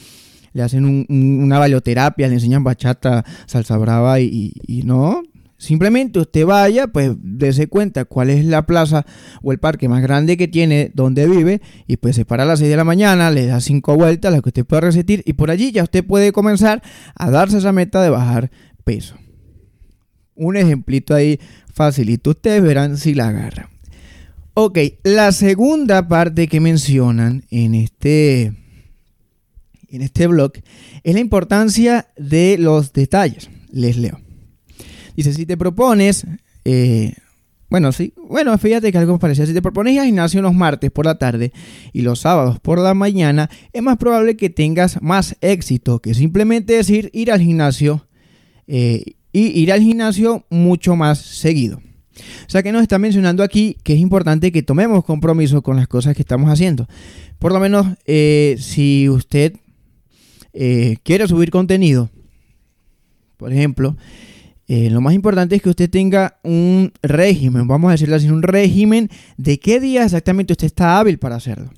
le 0.53 0.63
hacen 0.63 1.05
una 1.10 1.60
balioterapia, 1.60 2.27
le 2.27 2.36
enseñan 2.36 2.63
bachata, 2.63 3.24
salsa 3.46 3.77
brava 3.77 4.19
y, 4.19 4.53
no. 4.84 5.24
Simplemente 5.60 6.20
usted 6.20 6.46
vaya, 6.46 6.88
pues 6.88 7.12
dése 7.22 7.68
cuenta 7.68 8.06
cuál 8.06 8.30
es 8.30 8.46
la 8.46 8.66
plaza 8.66 9.06
o 9.44 9.51
el 9.51 9.60
parque 9.60 9.89
más 9.89 10.01
grande 10.01 10.38
que 10.38 10.48
tiene 10.48 10.89
donde 10.94 11.28
vive 11.28 11.62
y 11.86 11.98
pues 11.98 12.16
se 12.16 12.24
para 12.24 12.44
a 12.44 12.46
las 12.46 12.60
6 12.60 12.72
de 12.72 12.78
la 12.78 12.86
mañana, 12.86 13.30
le 13.30 13.46
da 13.46 13.60
cinco 13.60 13.98
vueltas, 13.98 14.32
las 14.32 14.42
que 14.42 14.50
usted 14.50 14.66
pueda 14.66 14.80
resistir 14.80 15.22
y 15.25 15.34
por 15.34 15.51
allí 15.51 15.74
ya 15.74 15.84
usted 15.84 16.06
puede 16.06 16.32
comenzar 16.32 16.82
a 17.13 17.30
darse 17.30 17.58
esa 17.58 17.74
meta 17.74 18.01
de 18.01 18.10
bajar 18.10 18.51
peso. 18.86 19.16
Un 20.34 20.56
ejemplito 20.56 21.13
ahí 21.13 21.42
facilito, 21.74 22.30
ustedes 22.30 22.63
verán 22.63 22.98
si 22.98 23.13
la 23.13 23.28
agarran. 23.28 23.68
Ok, 24.54 24.80
la 25.04 25.34
segunda 25.34 26.08
parte 26.08 26.48
que 26.48 26.62
mencionan 26.62 27.44
en 27.51 27.75
este 27.75 28.54
en 29.89 30.01
este 30.04 30.28
blog 30.28 30.54
es 31.04 31.13
la 31.13 31.20
importancia 31.20 32.08
de 32.16 32.56
los 32.58 32.94
detalles. 32.94 33.50
Les 33.72 33.98
leo. 33.98 34.28
Dice, 35.20 35.34
si 35.34 35.46
te 35.46 35.58
propones, 35.58 36.26
eh, 36.64 37.14
bueno, 37.70 37.92
sí, 37.92 38.14
bueno, 38.30 38.58
fíjate 38.58 38.90
que 38.90 38.98
algo 38.98 39.20
parecido. 39.20 39.48
Si 39.48 39.54
te 39.54 39.62
propones 39.62 39.96
ir 39.96 40.00
al 40.00 40.06
gimnasio 40.06 40.42
los 40.42 40.54
martes 40.54 40.92
por 40.92 41.06
la 41.06 41.18
tarde 41.18 41.52
y 41.92 42.04
los 42.04 42.22
sábados 42.22 42.62
por 42.62 42.80
la 42.80 42.94
mañana, 42.94 43.50
es 43.74 43.84
más 43.84 43.98
probable 43.98 44.38
que 44.38 44.50
tengas 44.50 45.02
más 45.02 45.36
éxito 45.42 46.00
que 46.00 46.14
simplemente 46.14 46.72
decir 46.72 47.10
ir 47.12 47.34
al 47.34 47.42
gimnasio 47.42 48.08
eh, 48.68 49.16
y 49.34 49.60
ir 49.60 49.74
al 49.74 49.82
gimnasio 49.82 50.46
mucho 50.50 50.96
más 50.96 51.20
seguido. 51.20 51.82
O 52.48 52.50
sea 52.50 52.64
que 52.64 52.72
nos 52.72 52.82
está 52.82 52.98
mencionando 52.98 53.44
aquí 53.44 53.76
que 53.84 53.96
es 53.96 54.00
importante 54.00 54.54
que 54.54 54.64
tomemos 54.64 55.04
compromiso 55.04 55.62
con 55.62 55.76
las 55.76 55.90
cosas 55.90 56.16
que 56.16 56.22
estamos 56.22 56.50
haciendo. 56.50 56.88
Por 57.40 57.52
lo 57.52 57.60
menos, 57.60 57.88
eh, 58.06 58.56
si 58.58 59.10
usted 59.10 59.52
quiere 61.04 61.28
subir 61.28 61.52
contenido, 61.52 62.10
por 63.36 63.52
ejemplo, 63.52 63.98
eh, 64.72 64.92
lo 64.92 65.02
más 65.02 65.16
importante 65.16 65.56
es 65.56 65.64
que 65.64 65.72
usted 65.72 65.90
tenga 65.90 66.38
un 66.44 66.94
régimen, 67.02 67.68
vamos 67.68 67.90
a 67.90 67.94
decirlo 67.94 68.16
así, 68.16 68.30
un 68.30 68.44
régimen 68.44 69.10
de 69.36 69.60
qué 69.60 69.80
día 69.80 70.04
exactamente 70.04 70.54
usted 70.54 70.68
está 70.68 71.00
hábil 71.00 71.18
para 71.18 71.38
hacerlo. 71.38 71.72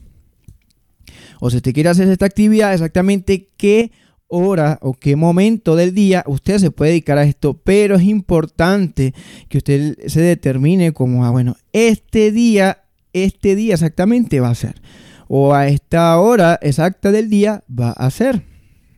O 1.39 1.49
si 1.49 1.55
usted 1.55 1.73
quiere 1.73 1.87
hacer 1.87 2.09
esta 2.09 2.25
actividad, 2.25 2.73
exactamente 2.73 3.49
qué 3.55 3.93
hora 4.27 4.77
o 4.81 4.91
qué 4.91 5.15
momento 5.15 5.77
del 5.77 5.95
día 5.95 6.25
usted 6.27 6.57
se 6.57 6.69
puede 6.69 6.91
dedicar 6.91 7.17
a 7.17 7.23
esto, 7.23 7.53
pero 7.63 7.95
es 7.95 8.03
importante 8.03 9.13
que 9.47 9.59
usted 9.59 9.97
se 10.07 10.19
determine 10.19 10.91
como, 10.91 11.23
ah, 11.23 11.29
bueno, 11.29 11.55
este 11.71 12.33
día, 12.33 12.83
este 13.13 13.55
día 13.55 13.75
exactamente 13.75 14.41
va 14.41 14.49
a 14.49 14.55
ser, 14.55 14.81
o 15.29 15.53
a 15.53 15.69
esta 15.69 16.19
hora 16.19 16.59
exacta 16.61 17.13
del 17.13 17.29
día 17.29 17.63
va 17.71 17.91
a 17.91 18.11
ser. 18.11 18.50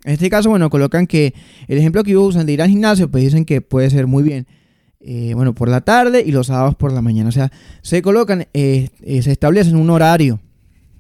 En 0.04 0.14
este 0.14 0.30
caso, 0.30 0.50
bueno, 0.50 0.70
colocan 0.70 1.08
que 1.08 1.34
el 1.68 1.78
ejemplo 1.78 2.04
que 2.04 2.18
usan 2.18 2.46
de 2.46 2.54
ir 2.54 2.62
al 2.62 2.70
gimnasio, 2.70 3.10
pues 3.10 3.24
dicen 3.24 3.46
que 3.46 3.62
puede 3.62 3.90
ser 3.90 4.06
muy 4.06 4.24
bien, 4.24 4.48
eh, 5.00 5.34
bueno, 5.34 5.56
por 5.56 5.70
la 5.70 5.82
tarde 5.82 6.24
y 6.26 6.32
los 6.32 6.48
sábados 6.48 6.76
por 6.76 6.92
la 6.92 7.02
mañana. 7.02 7.30
O 7.30 7.32
sea, 7.32 7.52
se 7.82 8.02
colocan, 8.02 8.48
eh, 8.54 8.90
eh, 9.02 9.22
se 9.22 9.32
establecen 9.32 9.76
un 9.76 9.90
horario. 9.90 10.42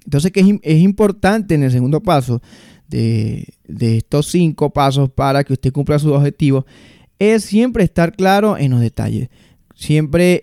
Entonces, 0.05 0.31
que 0.31 0.59
es, 0.61 0.79
importante 0.79 1.55
en 1.55 1.63
el 1.63 1.71
segundo 1.71 2.01
paso 2.01 2.41
de, 2.87 3.53
estos 3.79 4.27
cinco 4.27 4.69
pasos 4.69 5.09
para 5.09 5.43
que 5.43 5.53
usted 5.53 5.71
cumpla 5.71 5.99
sus 5.99 6.11
objetivos, 6.11 6.65
es 7.19 7.43
siempre 7.43 7.83
estar 7.83 8.15
claro 8.15 8.57
en 8.57 8.71
los 8.71 8.79
detalles. 8.79 9.29
Siempre 9.75 10.41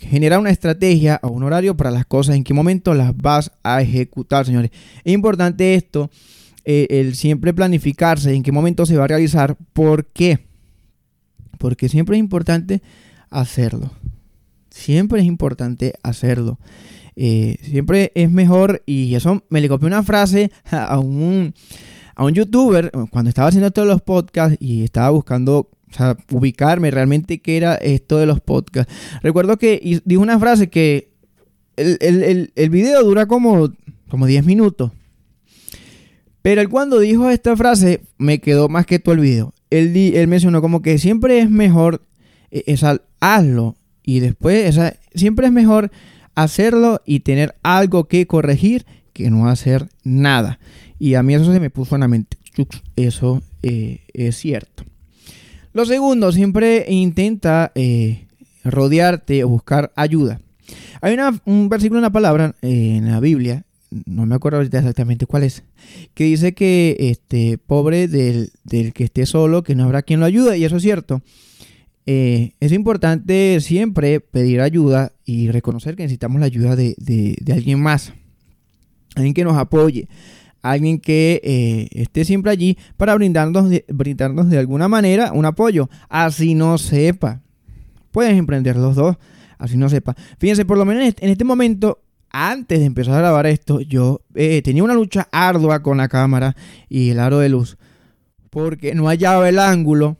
generar 0.00 0.38
una 0.38 0.50
estrategia 0.50 1.20
o 1.22 1.28
un 1.28 1.42
horario 1.42 1.76
para 1.76 1.90
las 1.90 2.06
cosas, 2.06 2.36
en 2.36 2.44
qué 2.44 2.54
momento 2.54 2.94
las 2.94 3.14
vas 3.14 3.52
a 3.62 3.82
ejecutar, 3.82 4.46
señores. 4.46 4.70
Es 5.04 5.12
importante 5.12 5.74
esto 5.74 6.10
eh, 6.72 7.00
el 7.00 7.16
siempre 7.16 7.52
planificarse 7.52 8.32
en 8.32 8.44
qué 8.44 8.52
momento 8.52 8.86
se 8.86 8.96
va 8.96 9.02
a 9.02 9.08
realizar. 9.08 9.56
¿Por 9.72 10.06
qué? 10.06 10.38
Porque 11.58 11.88
siempre 11.88 12.16
es 12.16 12.20
importante 12.20 12.80
hacerlo. 13.28 13.90
Siempre 14.70 15.18
es 15.18 15.26
importante 15.26 15.94
hacerlo. 16.04 16.60
Eh, 17.16 17.56
siempre 17.62 18.12
es 18.14 18.30
mejor, 18.30 18.84
y 18.86 19.16
eso 19.16 19.42
me 19.48 19.60
le 19.60 19.68
copié 19.68 19.88
una 19.88 20.04
frase 20.04 20.52
a 20.70 21.00
un, 21.00 21.54
a 22.14 22.24
un 22.24 22.34
youtuber 22.34 22.92
cuando 23.10 23.30
estaba 23.30 23.48
haciendo 23.48 23.72
todos 23.72 23.88
los 23.88 24.00
podcasts 24.00 24.56
y 24.60 24.84
estaba 24.84 25.10
buscando 25.10 25.70
ubicarme 26.30 26.92
realmente 26.92 27.40
qué 27.40 27.56
era 27.56 27.74
esto 27.74 28.18
de 28.18 28.26
los 28.26 28.40
podcasts. 28.40 28.94
Recuerdo 29.24 29.56
que 29.56 30.00
dijo 30.04 30.22
una 30.22 30.38
frase 30.38 30.70
que 30.70 31.10
el, 31.76 31.98
el, 32.00 32.52
el 32.54 32.70
video 32.70 33.02
dura 33.02 33.26
como, 33.26 33.72
como 34.08 34.26
10 34.26 34.46
minutos. 34.46 34.92
Pero 36.42 36.60
él 36.60 36.68
cuando 36.68 36.98
dijo 36.98 37.28
esta 37.28 37.56
frase 37.56 38.02
me 38.18 38.40
quedó 38.40 38.68
más 38.68 38.86
que 38.86 38.98
todo 38.98 39.14
el 39.14 39.20
video. 39.20 39.54
Él, 39.70 39.96
él 39.96 40.28
mencionó 40.28 40.60
como 40.60 40.82
que 40.82 40.98
siempre 40.98 41.40
es 41.40 41.50
mejor 41.50 42.02
e, 42.50 42.76
hazlo 43.20 43.76
y 44.02 44.20
después 44.20 44.78
siempre 45.14 45.46
es 45.46 45.52
mejor 45.52 45.90
hacerlo 46.34 47.02
y 47.04 47.20
tener 47.20 47.54
algo 47.62 48.04
que 48.04 48.26
corregir 48.26 48.86
que 49.12 49.30
no 49.30 49.48
hacer 49.48 49.88
nada. 50.02 50.58
Y 50.98 51.14
a 51.14 51.22
mí 51.22 51.34
eso 51.34 51.52
se 51.52 51.60
me 51.60 51.70
puso 51.70 51.94
en 51.94 52.00
la 52.00 52.08
mente. 52.08 52.38
Eso 52.96 53.42
eh, 53.62 54.00
es 54.12 54.36
cierto. 54.36 54.84
Lo 55.72 55.84
segundo, 55.84 56.32
siempre 56.32 56.86
intenta 56.88 57.72
eh, 57.74 58.26
rodearte 58.64 59.44
o 59.44 59.48
buscar 59.48 59.92
ayuda. 59.94 60.40
Hay 61.00 61.16
un 61.44 61.68
versículo, 61.68 62.00
una 62.00 62.12
palabra 62.12 62.54
eh, 62.62 62.96
en 62.96 63.10
la 63.10 63.20
Biblia 63.20 63.64
no 63.90 64.26
me 64.26 64.34
acuerdo 64.34 64.58
ahorita 64.58 64.78
exactamente 64.78 65.26
cuál 65.26 65.42
es, 65.42 65.64
que 66.14 66.24
dice 66.24 66.54
que 66.54 66.96
este, 66.98 67.58
pobre 67.58 68.08
del, 68.08 68.50
que 68.94 69.04
esté 69.04 69.26
solo, 69.26 69.62
que 69.62 69.74
no 69.74 69.84
habrá 69.84 70.02
quien 70.02 70.20
lo 70.20 70.26
ayude, 70.26 70.58
y 70.58 70.64
eso 70.64 70.76
es 70.76 70.82
cierto. 70.82 71.22
Eh, 72.06 72.52
es 72.60 72.72
importante 72.72 73.60
siempre 73.60 74.20
pedir 74.20 74.60
ayuda 74.60 75.12
y 75.24 75.50
reconocer 75.50 75.96
que 75.96 76.02
necesitamos 76.04 76.40
la 76.40 76.46
ayuda 76.46 76.76
de, 76.76 77.36
alguien 77.52 77.80
más, 77.80 78.12
alguien 79.16 79.34
que 79.34 79.44
nos 79.44 79.56
apoye, 79.56 80.08
alguien 80.62 80.98
que 80.98 81.40
eh, 81.44 81.88
esté 81.92 82.24
siempre 82.24 82.50
allí 82.50 82.78
para 82.96 83.14
brindarnos 83.14 83.68
de, 83.68 83.84
brindarnos 83.88 84.48
de 84.48 84.58
alguna 84.58 84.88
manera 84.88 85.32
un 85.32 85.44
apoyo. 85.44 85.88
Así 86.08 86.54
no 86.54 86.78
sepa. 86.78 87.42
Puedes 88.12 88.36
emprender 88.36 88.76
los 88.76 88.96
dos, 88.96 89.16
así 89.58 89.76
no 89.76 89.88
sepa. 89.88 90.16
Fíjense, 90.38 90.64
por 90.64 90.78
lo 90.78 90.84
menos 90.84 91.14
en 91.20 91.30
este 91.30 91.44
momento, 91.44 92.00
antes 92.30 92.78
de 92.78 92.84
empezar 92.84 93.14
a 93.14 93.18
grabar 93.18 93.46
esto, 93.46 93.80
yo 93.80 94.22
eh, 94.34 94.62
tenía 94.62 94.84
una 94.84 94.94
lucha 94.94 95.28
ardua 95.32 95.82
con 95.82 95.98
la 95.98 96.08
cámara 96.08 96.56
y 96.88 97.10
el 97.10 97.20
aro 97.20 97.38
de 97.38 97.48
luz. 97.48 97.76
Porque 98.50 98.94
no 98.94 99.06
hallaba 99.06 99.48
el 99.48 99.58
ángulo 99.58 100.16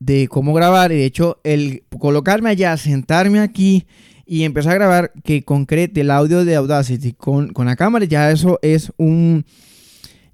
de 0.00 0.28
cómo 0.28 0.52
grabar. 0.54 0.90
Y 0.92 0.96
de 0.96 1.04
hecho, 1.04 1.40
el 1.44 1.84
colocarme 1.98 2.50
allá, 2.50 2.76
sentarme 2.76 3.40
aquí 3.40 3.86
y 4.26 4.44
empezar 4.44 4.72
a 4.72 4.76
grabar 4.76 5.12
que 5.24 5.42
concrete 5.42 6.02
el 6.02 6.10
audio 6.12 6.44
de 6.44 6.56
Audacity 6.56 7.12
con, 7.12 7.52
la 7.56 7.76
cámara, 7.76 8.04
ya 8.04 8.30
eso 8.30 8.58
es 8.62 8.92
un, 8.96 9.44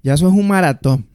ya 0.03 0.13
eso 0.13 0.27
es 0.27 0.33
un 0.33 0.47
maratón. 0.47 1.07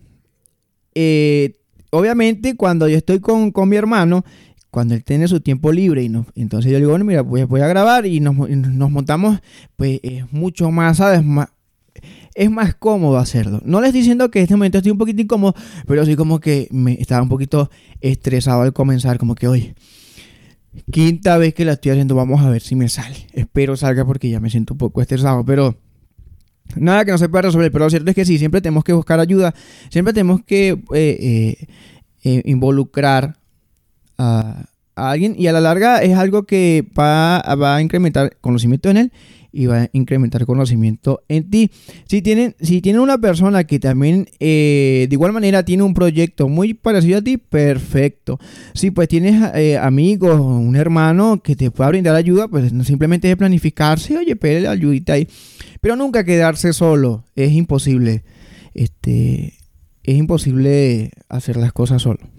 Eh, 0.95 1.55
obviamente, 1.91 2.57
cuando 2.57 2.89
yo 2.89 2.97
estoy 2.97 3.21
con, 3.21 3.53
mi 3.69 3.77
hermano, 3.77 4.25
cuando 4.73 4.95
él 4.95 5.05
tiene 5.05 5.29
su 5.29 5.41
tiempo 5.41 5.71
libre 5.71 6.03
y 6.03 6.07
entonces 6.41 6.73
yo 6.73 6.79
le 6.79 6.81
digo, 6.81 6.91
bueno, 6.91 7.05
mira, 7.05 7.23
pues 7.23 7.47
voy 7.47 7.61
a 7.61 7.69
grabar 7.69 8.07
y 8.07 8.19
nos, 8.19 8.35
montamos, 8.35 9.41
pues 9.77 10.01
es 10.03 10.33
mucho 10.33 10.73
más, 10.73 10.97
¿sabes? 10.97 11.23
Más, 11.23 11.51
es 12.35 12.51
más 12.51 12.75
cómodo 12.75 13.19
hacerlo. 13.19 13.61
No 13.65 13.81
les 13.81 13.93
diciendo 13.93 14.31
que 14.31 14.41
en 14.41 14.45
este 14.45 14.57
momento 14.57 14.79
estoy 14.79 14.91
un 14.91 14.99
poquito 14.99 15.23
incómodo, 15.23 15.55
pero 15.87 16.05
sí 16.05 16.17
como 16.17 16.41
que 16.41 16.67
me 16.73 16.95
estaba 16.95 17.23
un 17.23 17.29
poquito 17.29 17.71
estresado 18.01 18.63
al 18.63 18.73
comenzar, 18.73 19.19
como 19.19 19.35
que 19.37 19.47
hoy 19.47 19.75
Quinta 20.91 21.37
vez 21.37 21.53
que 21.53 21.65
la 21.65 21.73
estoy 21.73 21.93
haciendo, 21.93 22.15
vamos 22.15 22.41
a 22.41 22.49
ver 22.49 22.63
si 22.63 22.75
me 22.75 22.89
sale. 22.89 23.27
Espero 23.35 23.77
salga 23.77 24.05
porque 24.07 24.31
ya 24.31 24.41
me 24.41 24.49
siento 24.49 24.73
un 24.75 24.79
poco 24.79 25.03
estresado, 25.03 25.45
pero 25.45 25.77
nada 26.77 27.05
que 27.05 27.11
no 27.11 27.19
se 27.19 27.29
pueda 27.29 27.43
resolver. 27.43 27.71
Pero 27.71 27.85
lo 27.85 27.91
cierto 27.91 28.11
es 28.11 28.15
que 28.15 28.25
sí, 28.25 28.39
siempre 28.39 28.63
tenemos 28.63 28.85
que 28.85 28.95
buscar 28.95 29.21
ayuda, 29.21 29.55
siempre 29.91 30.15
tenemos 30.15 30.43
que 30.43 30.71
eh, 30.71 30.79
eh, 30.95 31.67
eh, 32.25 32.43
involucrar 32.47 33.37
a, 34.23 34.65
alguien 34.95 35.35
y 35.39 35.47
a 35.47 35.53
la 35.53 35.61
larga 35.61 36.03
es 36.03 36.17
algo 36.17 36.45
que 36.45 36.87
va, 36.99 37.41
va 37.57 37.77
a 37.77 37.83
incrementar 37.83 38.37
conocimiento 38.41 38.91
en 38.91 38.97
él 38.99 39.13
y 39.53 39.67
va 39.67 39.83
a 39.83 39.91
incrementar 39.93 40.47
conocimiento 40.47 41.23
en 41.29 41.51
ti. 41.51 41.71
Si 42.07 42.23
tienen, 42.23 42.57
si 42.61 42.81
tienen 42.81 43.03
una 43.03 43.19
persona 43.19 43.65
que 43.65 43.79
también 43.79 44.29
eh, 44.41 45.07
de 45.09 45.15
igual 45.15 45.33
manera 45.33 45.65
tiene 45.65 45.83
un 45.83 45.95
proyecto 45.95 46.49
muy 46.49 46.75
parecido 46.75 47.19
a 47.19 47.23
ti, 47.23 47.37
perfecto. 47.37 48.39
Si 48.75 48.91
pues 48.91 49.09
tienes 49.09 49.55
eh, 49.55 49.77
amigos, 49.77 50.41
un 50.41 50.75
hermano 50.75 51.43
que 51.43 51.55
te 51.55 51.71
pueda 51.71 51.91
brindar 51.91 52.17
ayuda, 52.17 52.49
pues 52.49 52.73
simplemente 52.85 53.31
es 53.31 53.37
planificarse, 53.37 54.17
oye, 54.17 54.37
pele 54.37 54.67
ayudita 54.67 55.15
ahí. 55.15 55.29
Pero 55.81 55.97
nunca 55.97 56.25
quedarse 56.25 56.73
solo, 56.73 57.25
es 57.37 57.53
imposible. 57.53 58.25
Este, 58.75 59.55
es 60.03 60.17
imposible 60.17 61.11
hacer 61.29 61.57
las 61.57 61.73
cosas 61.73 62.01
solo. 62.03 62.32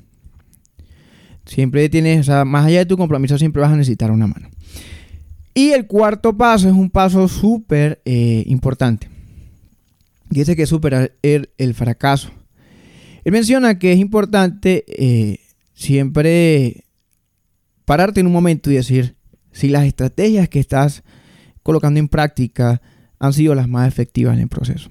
Siempre 1.46 1.90
tienes, 1.90 2.22
o 2.22 2.24
sea, 2.24 2.46
más 2.46 2.66
allá 2.66 2.80
de 2.80 2.86
tu 2.86 2.98
compromiso, 2.98 3.38
siempre 3.38 3.62
vas 3.62 3.72
a 3.72 3.76
necesitar 3.76 4.12
una 4.12 4.28
mano. 4.28 4.50
Y 5.54 5.72
el 5.72 5.88
cuarto 5.88 6.36
paso 6.36 6.68
es 6.68 6.74
un 6.74 6.90
paso 6.90 7.28
súper 7.28 8.02
eh, 8.06 8.44
importante. 8.48 9.10
Dice 10.30 10.56
que 10.56 10.64
es 10.64 10.70
superar 10.70 11.14
el, 11.22 11.74
fracaso. 11.76 12.32
Él 13.24 13.32
menciona 13.32 13.78
que 13.78 13.94
es 13.94 14.00
importante 14.00 14.84
eh, 14.88 15.40
siempre 15.74 16.86
pararte 17.86 18.20
en 18.20 18.28
un 18.28 18.34
momento 18.34 18.72
y 18.72 18.76
decir 18.76 19.16
si 19.52 19.70
las 19.70 19.86
estrategias 19.86 20.50
que 20.50 20.60
estás 20.60 21.04
colocando 21.62 22.00
en 22.00 22.08
práctica 22.08 22.82
han 23.20 23.34
sido 23.34 23.54
las 23.54 23.68
más 23.68 23.88
efectivas 23.88 24.36
en 24.36 24.42
el 24.42 24.50
proceso. 24.50 24.90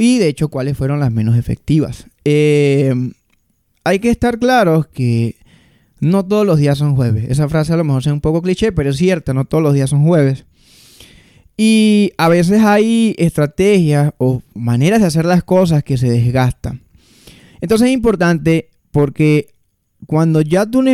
Y 0.00 0.18
de 0.18 0.28
hecho, 0.28 0.48
cuáles 0.48 0.76
fueron 0.76 1.00
las 1.00 1.12
menos 1.12 1.36
efectivas. 1.36 2.06
Eh, 2.24 2.94
hay 3.84 3.98
que 3.98 4.10
estar 4.10 4.38
claros 4.38 4.86
que 4.86 5.36
no 6.00 6.24
todos 6.24 6.46
los 6.46 6.58
días 6.58 6.78
son 6.78 6.96
jueves. 6.96 7.26
Esa 7.30 7.48
frase 7.48 7.72
a 7.72 7.76
lo 7.76 7.84
mejor 7.84 8.02
es 8.02 8.06
un 8.08 8.20
poco 8.20 8.42
cliché, 8.42 8.72
pero 8.72 8.90
es 8.90 8.96
cierta, 8.96 9.34
no 9.34 9.44
todos 9.44 9.62
los 9.62 9.74
días 9.74 9.90
son 9.90 10.04
jueves. 10.04 10.44
Y 11.56 12.12
a 12.18 12.28
veces 12.28 12.62
hay 12.62 13.14
estrategias 13.18 14.12
o 14.18 14.42
maneras 14.54 15.00
de 15.00 15.06
hacer 15.06 15.24
las 15.24 15.44
cosas 15.44 15.84
que 15.84 15.96
se 15.96 16.10
desgastan. 16.10 16.82
Entonces 17.60 17.88
es 17.88 17.94
importante 17.94 18.70
porque 18.90 19.48
cuando 20.06 20.40
ya 20.40 20.66
tú, 20.66 20.84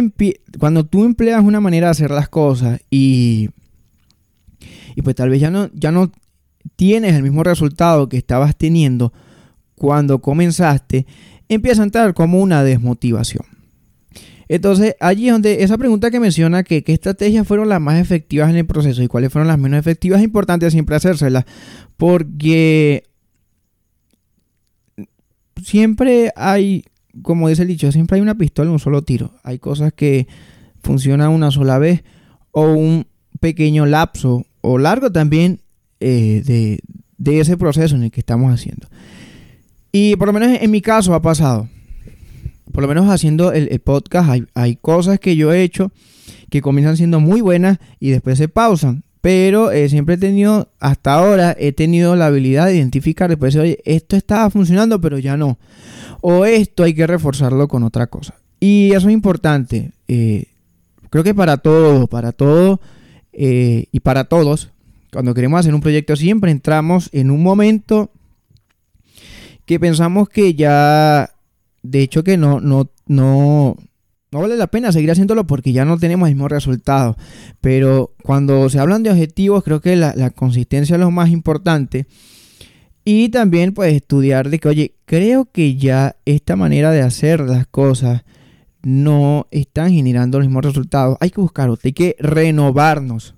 tú 0.91 1.05
empleas 1.05 1.43
una 1.43 1.61
manera 1.61 1.87
de 1.87 1.93
hacer 1.93 2.11
las 2.11 2.29
cosas 2.29 2.81
y, 2.91 3.51
y 4.95 5.03
pues 5.03 5.17
tal 5.17 5.31
vez 5.31 5.41
ya 5.41 5.51
no, 5.51 5.71
ya 5.73 5.91
no 5.91 6.13
tienes 6.77 7.15
el 7.15 7.23
mismo 7.23 7.43
resultado 7.43 8.09
que 8.09 8.19
estabas 8.19 8.57
teniendo 8.57 9.13
cuando 9.75 10.21
comenzaste, 10.21 11.07
empieza 11.55 11.83
a 11.83 11.85
entrar 11.85 12.15
como 12.15 12.41
una 12.41 12.63
desmotivación. 12.63 13.45
Entonces, 14.49 14.97
allí 14.99 15.29
es 15.29 15.33
donde 15.33 15.63
esa 15.63 15.79
pregunta 15.79 16.11
que 16.11 16.19
menciona 16.19 16.65
que 16.65 16.83
qué 16.83 16.93
estrategias 16.93 17.47
fueron 17.47 17.69
las 17.69 17.81
más 17.81 18.01
efectivas 18.01 18.51
en 18.51 18.57
el 18.57 18.67
proceso 18.67 19.03
y 19.03 19.07
cuáles 19.07 19.33
fueron 19.33 19.47
las 19.47 19.59
menos 19.59 19.79
efectivas, 19.79 20.19
es 20.19 20.25
importante 20.25 20.69
siempre 20.71 20.97
hacérselas. 20.97 21.45
Porque 21.97 23.05
siempre 25.63 26.33
hay, 26.35 26.85
como 27.23 27.49
dice 27.49 27.63
el 27.63 27.69
dicho, 27.69 27.93
siempre 27.93 28.17
hay 28.17 28.23
una 28.23 28.37
pistola 28.37 28.69
en 28.69 28.73
un 28.73 28.81
solo 28.81 29.03
tiro. 29.03 29.35
Hay 29.45 29.61
cosas 29.61 29.93
que 29.93 30.27
funcionan 30.83 31.31
una 31.31 31.53
sola 31.53 31.79
vez 31.79 32.03
o 32.51 32.73
un 32.73 33.07
pequeño 33.39 33.87
lapso 33.87 34.47
o 34.63 34.79
largo 34.79 35.13
también 35.13 35.61
eh, 36.01 36.43
de, 36.45 36.81
de 37.19 37.41
ese 37.41 37.57
proceso 37.57 37.95
en 37.95 38.03
el 38.03 38.11
que 38.11 38.21
estamos 38.21 38.53
haciendo. 38.53 38.89
Y 39.93 40.17
por 40.17 40.29
lo 40.29 40.33
menos 40.33 40.59
en 40.61 40.71
mi 40.71 40.81
caso 40.81 41.15
ha 41.15 41.23
pasado 41.23 41.69
por 42.71 42.83
lo 42.83 42.89
menos 42.89 43.09
haciendo 43.09 43.53
el, 43.53 43.79
podcast, 43.81 44.31
hay, 44.55 44.77
cosas 44.77 45.19
que 45.19 45.37
yo 45.37 45.53
he 45.53 45.63
hecho 45.63 45.93
que 46.51 46.63
comienzan 46.63 46.97
siendo 46.97 47.21
muy 47.21 47.41
buenas 47.41 47.79
y 47.99 48.11
después 48.11 48.39
se 48.39 48.49
pausan. 48.49 49.03
Pero 49.21 49.71
eh, 49.71 49.89
siempre 49.89 50.15
he 50.15 50.19
tenido, 50.19 50.69
hasta 50.81 51.15
ahora, 51.15 51.55
he 51.59 51.73
tenido 51.73 52.17
la 52.17 52.27
habilidad 52.27 52.67
de 52.67 52.77
identificar, 52.77 53.29
después 53.29 53.55
oye, 53.57 53.79
esto 53.85 54.17
estaba 54.17 54.49
funcionando, 54.49 55.01
pero 55.01 55.19
ya 55.19 55.37
no. 55.37 55.59
O 56.23 56.47
esto 56.47 56.85
hay 56.85 56.95
que 56.95 57.07
reforzarlo 57.07 57.69
con 57.69 57.83
otra 57.83 58.07
cosa. 58.07 58.35
Y 58.61 58.93
eso 58.93 59.09
es 59.09 59.15
importante. 59.15 59.93
Eh, 60.09 60.47
creo 61.11 61.23
que 61.23 61.35
para 61.35 61.59
todo, 61.59 62.07
para 62.07 62.33
todo 62.33 62.81
eh, 63.33 63.87
y 63.93 64.01
para 64.01 64.25
todos, 64.25 64.71
cuando 65.13 65.35
queremos 65.35 65.61
hacer 65.61 65.75
un 65.75 65.83
proyecto, 65.83 66.17
siempre 66.17 66.51
entramos 66.51 67.11
en 67.13 67.31
un 67.31 67.43
momento 67.43 68.11
que 69.71 69.79
pensamos 69.79 70.29
que 70.29 70.55
ya 70.55 71.31
de 71.85 72.03
hecho 72.03 72.25
que 72.25 72.37
no, 72.37 72.59
no, 72.59 72.91
no, 73.07 73.77
no 74.33 74.41
vale 74.41 74.57
la 74.57 74.67
pena 74.67 74.91
seguir 74.91 75.13
haciéndolo 75.13 75.47
porque 75.47 75.73
ya 75.73 75.85
no 75.85 75.97
tenemos 75.97 76.29
el 76.29 76.35
mismo 76.35 76.49
resultado. 76.49 77.17
Pero 77.61 78.13
cuando 78.25 78.69
se 78.69 78.81
hablan 78.81 79.05
de 79.05 79.13
objetivos, 79.13 79.63
creo 79.63 79.81
que 79.81 79.95
la, 79.95 80.31
consistencia 80.31 80.95
es 80.97 81.01
lo 81.01 81.13
más 81.13 81.31
importante. 81.31 82.09
Y 83.05 83.29
también 83.29 83.73
pues 83.73 83.95
estudiar 83.95 84.51
de 84.51 84.59
que, 84.59 84.67
oye, 84.67 84.95
creo 85.05 85.49
que 85.53 85.77
ya 85.77 86.17
esta 86.25 86.57
manera 86.57 86.91
de 86.91 87.03
hacer 87.03 87.39
las 87.39 87.69
cosas 87.69 88.25
no 88.83 89.47
están 89.53 89.93
generando 89.93 90.41
los 90.41 90.49
mismos 90.49 90.65
resultados. 90.65 91.17
Hay 91.21 91.31
que 91.31 91.41
buscar 91.41 91.71
hay 91.85 91.93
que 91.93 92.17
renovarnos. 92.19 93.37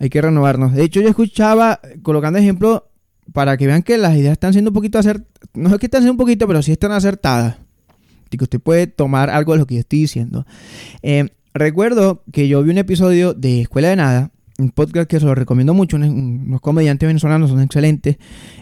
Hay 0.00 0.10
que 0.10 0.20
renovarnos. 0.20 0.72
De 0.72 0.82
hecho, 0.82 1.00
yo 1.00 1.10
escuchaba, 1.10 1.78
colocando 2.02 2.40
ejemplo, 2.40 2.88
para 3.32 3.56
que 3.56 3.66
vean 3.66 3.82
que 3.82 3.98
las 3.98 4.16
ideas 4.16 4.32
están 4.32 4.52
siendo 4.52 4.70
un 4.70 4.74
poquito 4.74 4.98
acertadas. 4.98 5.28
No 5.54 5.70
es 5.70 5.78
que 5.78 5.86
están 5.86 6.02
siendo 6.02 6.12
un 6.12 6.18
poquito, 6.18 6.46
pero 6.46 6.62
sí 6.62 6.72
están 6.72 6.92
acertadas. 6.92 7.56
Y 8.30 8.36
que 8.36 8.44
usted 8.44 8.60
puede 8.60 8.86
tomar 8.86 9.30
algo 9.30 9.52
de 9.52 9.60
lo 9.60 9.66
que 9.66 9.74
yo 9.74 9.80
estoy 9.80 10.00
diciendo. 10.00 10.46
Eh, 11.02 11.28
recuerdo 11.52 12.24
que 12.32 12.48
yo 12.48 12.62
vi 12.62 12.70
un 12.70 12.78
episodio 12.78 13.34
de 13.34 13.62
Escuela 13.62 13.88
de 13.88 13.96
Nada, 13.96 14.30
un 14.58 14.70
podcast 14.70 15.08
que 15.08 15.18
se 15.18 15.26
lo 15.26 15.34
recomiendo 15.34 15.74
mucho, 15.74 15.96
unos, 15.96 16.60
comediantes 16.60 17.06
venezolanos 17.06 17.50
son 17.50 17.60
excelentes. 17.60 18.16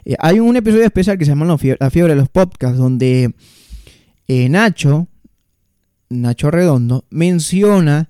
Eh, 0.04 0.16
hay 0.18 0.40
un 0.40 0.56
episodio 0.56 0.84
especial 0.84 1.18
que 1.18 1.24
se 1.24 1.30
llama 1.30 1.46
La 1.46 1.90
fiebre, 1.90 2.14
de 2.14 2.20
los 2.20 2.28
podcasts, 2.28 2.78
donde 2.78 3.34
eh, 4.28 4.48
Nacho, 4.48 5.08
Nacho 6.08 6.50
Redondo, 6.50 7.04
menciona 7.10 8.08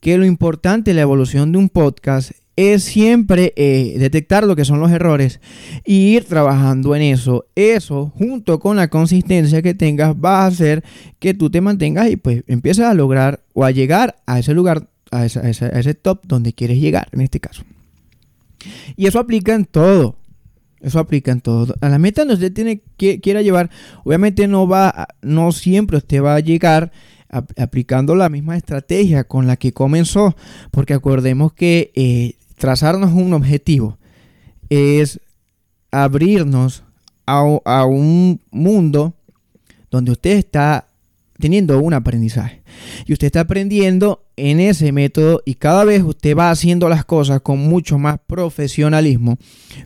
que 0.00 0.18
lo 0.18 0.26
importante 0.26 0.90
de 0.90 0.96
la 0.96 1.02
evolución 1.02 1.52
de 1.52 1.58
un 1.58 1.68
podcast 1.68 2.32
es 2.56 2.84
siempre 2.84 3.52
eh, 3.56 3.96
detectar 3.98 4.44
lo 4.44 4.54
que 4.54 4.64
son 4.64 4.80
los 4.80 4.90
errores 4.90 5.40
y 5.84 6.14
ir 6.14 6.24
trabajando 6.24 6.94
en 6.94 7.02
eso. 7.02 7.46
Eso, 7.54 8.12
junto 8.16 8.60
con 8.60 8.76
la 8.76 8.88
consistencia 8.88 9.62
que 9.62 9.74
tengas, 9.74 10.14
va 10.14 10.42
a 10.42 10.46
hacer 10.46 10.84
que 11.18 11.34
tú 11.34 11.50
te 11.50 11.60
mantengas 11.60 12.10
y 12.10 12.16
pues 12.16 12.44
empieces 12.46 12.84
a 12.84 12.94
lograr 12.94 13.42
o 13.54 13.64
a 13.64 13.70
llegar 13.70 14.16
a 14.26 14.38
ese 14.38 14.54
lugar, 14.54 14.88
a, 15.10 15.26
ese 15.26 15.94
top 15.94 16.20
donde 16.26 16.52
quieres 16.52 16.78
llegar, 16.78 17.08
en 17.12 17.22
este 17.22 17.40
caso. 17.40 17.64
Y 18.96 19.06
eso 19.06 19.18
aplica 19.18 19.54
en 19.54 19.64
todo. 19.64 20.16
Eso 20.80 20.98
aplica 20.98 21.32
en 21.32 21.40
todo. 21.40 21.74
A 21.80 21.88
la 21.88 21.98
meta 21.98 22.22
donde 22.22 22.34
usted 22.34 22.52
tiene 22.52 22.82
que 22.96 23.20
quiera 23.20 23.40
llevar, 23.42 23.70
obviamente 24.04 24.46
no 24.46 24.68
va, 24.68 25.08
no 25.22 25.50
siempre 25.52 25.96
usted 25.96 26.22
va 26.22 26.36
a 26.36 26.40
llegar 26.40 26.92
aplicando 27.56 28.14
la 28.14 28.28
misma 28.28 28.56
estrategia 28.56 29.24
con 29.24 29.46
la 29.46 29.56
que 29.56 29.72
comenzó, 29.72 30.36
porque 30.70 30.94
acordemos 30.94 31.52
que 31.52 31.90
eh, 31.94 32.34
trazarnos 32.64 33.12
un 33.12 33.34
objetivo 33.34 33.98
es 34.70 35.20
abrirnos 35.90 36.82
a 37.26 37.84
un 37.84 38.40
mundo 38.50 39.12
donde 39.90 40.12
usted 40.12 40.38
está 40.38 40.86
teniendo 41.38 41.78
un 41.80 41.94
aprendizaje. 41.94 42.62
Y 43.06 43.12
usted 43.12 43.26
está 43.26 43.40
aprendiendo 43.40 44.24
en 44.36 44.60
ese 44.60 44.92
método 44.92 45.42
y 45.44 45.54
cada 45.54 45.84
vez 45.84 46.02
usted 46.02 46.36
va 46.36 46.50
haciendo 46.50 46.88
las 46.88 47.04
cosas 47.04 47.40
con 47.40 47.58
mucho 47.58 47.98
más 47.98 48.18
profesionalismo, 48.26 49.38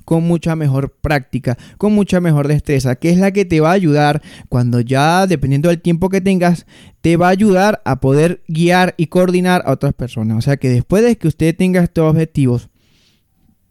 con 0.04 0.24
mucha 0.24 0.56
mejor 0.56 0.94
práctica, 1.00 1.56
con 1.78 1.94
mucha 1.94 2.20
mejor 2.20 2.48
destreza, 2.48 2.96
que 2.96 3.10
es 3.10 3.18
la 3.18 3.32
que 3.32 3.44
te 3.44 3.60
va 3.60 3.70
a 3.70 3.74
ayudar 3.74 4.22
cuando 4.48 4.80
ya, 4.80 5.26
dependiendo 5.26 5.68
del 5.68 5.80
tiempo 5.80 6.08
que 6.08 6.20
tengas, 6.20 6.66
te 7.00 7.16
va 7.16 7.28
a 7.28 7.30
ayudar 7.30 7.82
a 7.84 8.00
poder 8.00 8.42
guiar 8.48 8.94
y 8.96 9.06
coordinar 9.06 9.62
a 9.64 9.72
otras 9.72 9.94
personas. 9.94 10.38
O 10.38 10.42
sea 10.42 10.56
que 10.56 10.68
después 10.68 11.02
de 11.02 11.16
que 11.16 11.28
usted 11.28 11.56
tenga 11.56 11.82
estos 11.82 12.10
objetivos, 12.10 12.68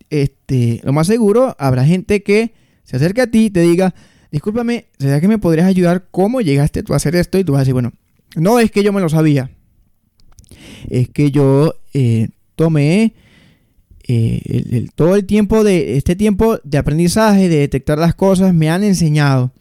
este, 0.09 0.81
lo 0.83 0.93
más 0.93 1.07
seguro, 1.07 1.55
habrá 1.59 1.85
gente 1.85 2.23
que 2.23 2.53
se 2.83 2.95
acerque 2.95 3.21
a 3.21 3.27
ti 3.27 3.45
y 3.45 3.49
te 3.49 3.61
diga, 3.61 3.93
discúlpame, 4.31 4.87
¿será 4.99 5.21
que 5.21 5.27
me 5.27 5.39
podrías 5.39 5.67
ayudar 5.67 6.07
cómo 6.11 6.41
llegaste 6.41 6.83
tú 6.83 6.93
a 6.93 6.97
hacer 6.97 7.15
esto? 7.15 7.37
Y 7.37 7.43
tú 7.43 7.53
vas 7.53 7.59
a 7.59 7.61
decir, 7.61 7.73
bueno, 7.73 7.93
no 8.35 8.59
es 8.59 8.71
que 8.71 8.83
yo 8.83 8.93
me 8.93 9.01
lo 9.01 9.09
sabía, 9.09 9.49
es 10.89 11.09
que 11.09 11.31
yo 11.31 11.75
eh, 11.93 12.29
tomé 12.55 13.13
eh, 14.07 14.87
todo 14.95 15.15
el 15.15 15.25
tiempo 15.25 15.63
de 15.63 15.97
este 15.97 16.15
tiempo 16.15 16.59
de 16.63 16.77
aprendizaje, 16.77 17.49
de 17.49 17.57
detectar 17.57 17.97
las 17.97 18.15
cosas, 18.15 18.53
me 18.53 18.69
han 18.69 18.83
enseñado 18.83 19.51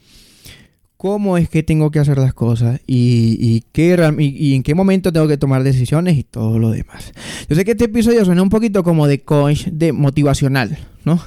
cómo 0.96 1.36
es 1.36 1.48
que 1.48 1.62
tengo 1.62 1.90
que 1.90 1.98
hacer 1.98 2.18
las 2.18 2.32
cosas 2.32 2.80
y, 2.86 3.62
qué, 3.72 3.96
y, 4.18 4.54
en 4.54 4.62
qué 4.62 4.74
momento 4.74 5.12
tengo 5.12 5.28
que 5.28 5.36
tomar 5.36 5.62
decisiones 5.62 6.16
y 6.16 6.24
todo 6.24 6.58
lo 6.58 6.70
demás. 6.70 7.12
Yo 7.48 7.56
sé 7.56 7.64
que 7.64 7.72
este 7.72 7.84
episodio 7.84 8.24
suena 8.24 8.42
un 8.42 8.48
poquito 8.48 8.82
como 8.82 9.06
de 9.06 9.22
coach 9.22 9.66
de 9.66 9.92
motivacional, 9.92 10.78
¿no? 11.04 11.20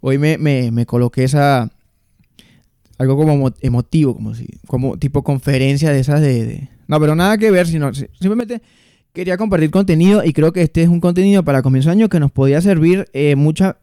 Hoy 0.00 0.18
me, 0.18 0.38
me 0.38 0.86
coloqué 0.86 1.24
esa, 1.24 1.70
algo 2.98 3.16
como 3.16 3.52
emotivo, 3.60 4.14
como 4.14 4.34
si, 4.34 4.46
como 4.66 4.98
tipo 4.98 5.22
conferencia 5.22 5.92
de 5.92 6.00
esas 6.00 6.20
de, 6.20 6.68
no, 6.88 6.98
pero 6.98 7.14
nada 7.14 7.38
que 7.38 7.50
ver, 7.50 7.66
sino 7.66 7.92
simplemente 7.94 8.60
quería 9.12 9.36
compartir 9.36 9.70
contenido 9.70 10.24
y 10.24 10.32
creo 10.32 10.52
que 10.52 10.62
este 10.62 10.82
es 10.82 10.88
un 10.88 11.00
contenido 11.00 11.44
para 11.44 11.62
comienzo 11.62 11.90
de 11.90 11.92
año 11.92 12.08
que 12.08 12.18
nos 12.18 12.32
podía 12.32 12.60
servir 12.60 13.08
eh, 13.12 13.36
mucha, 13.36 13.78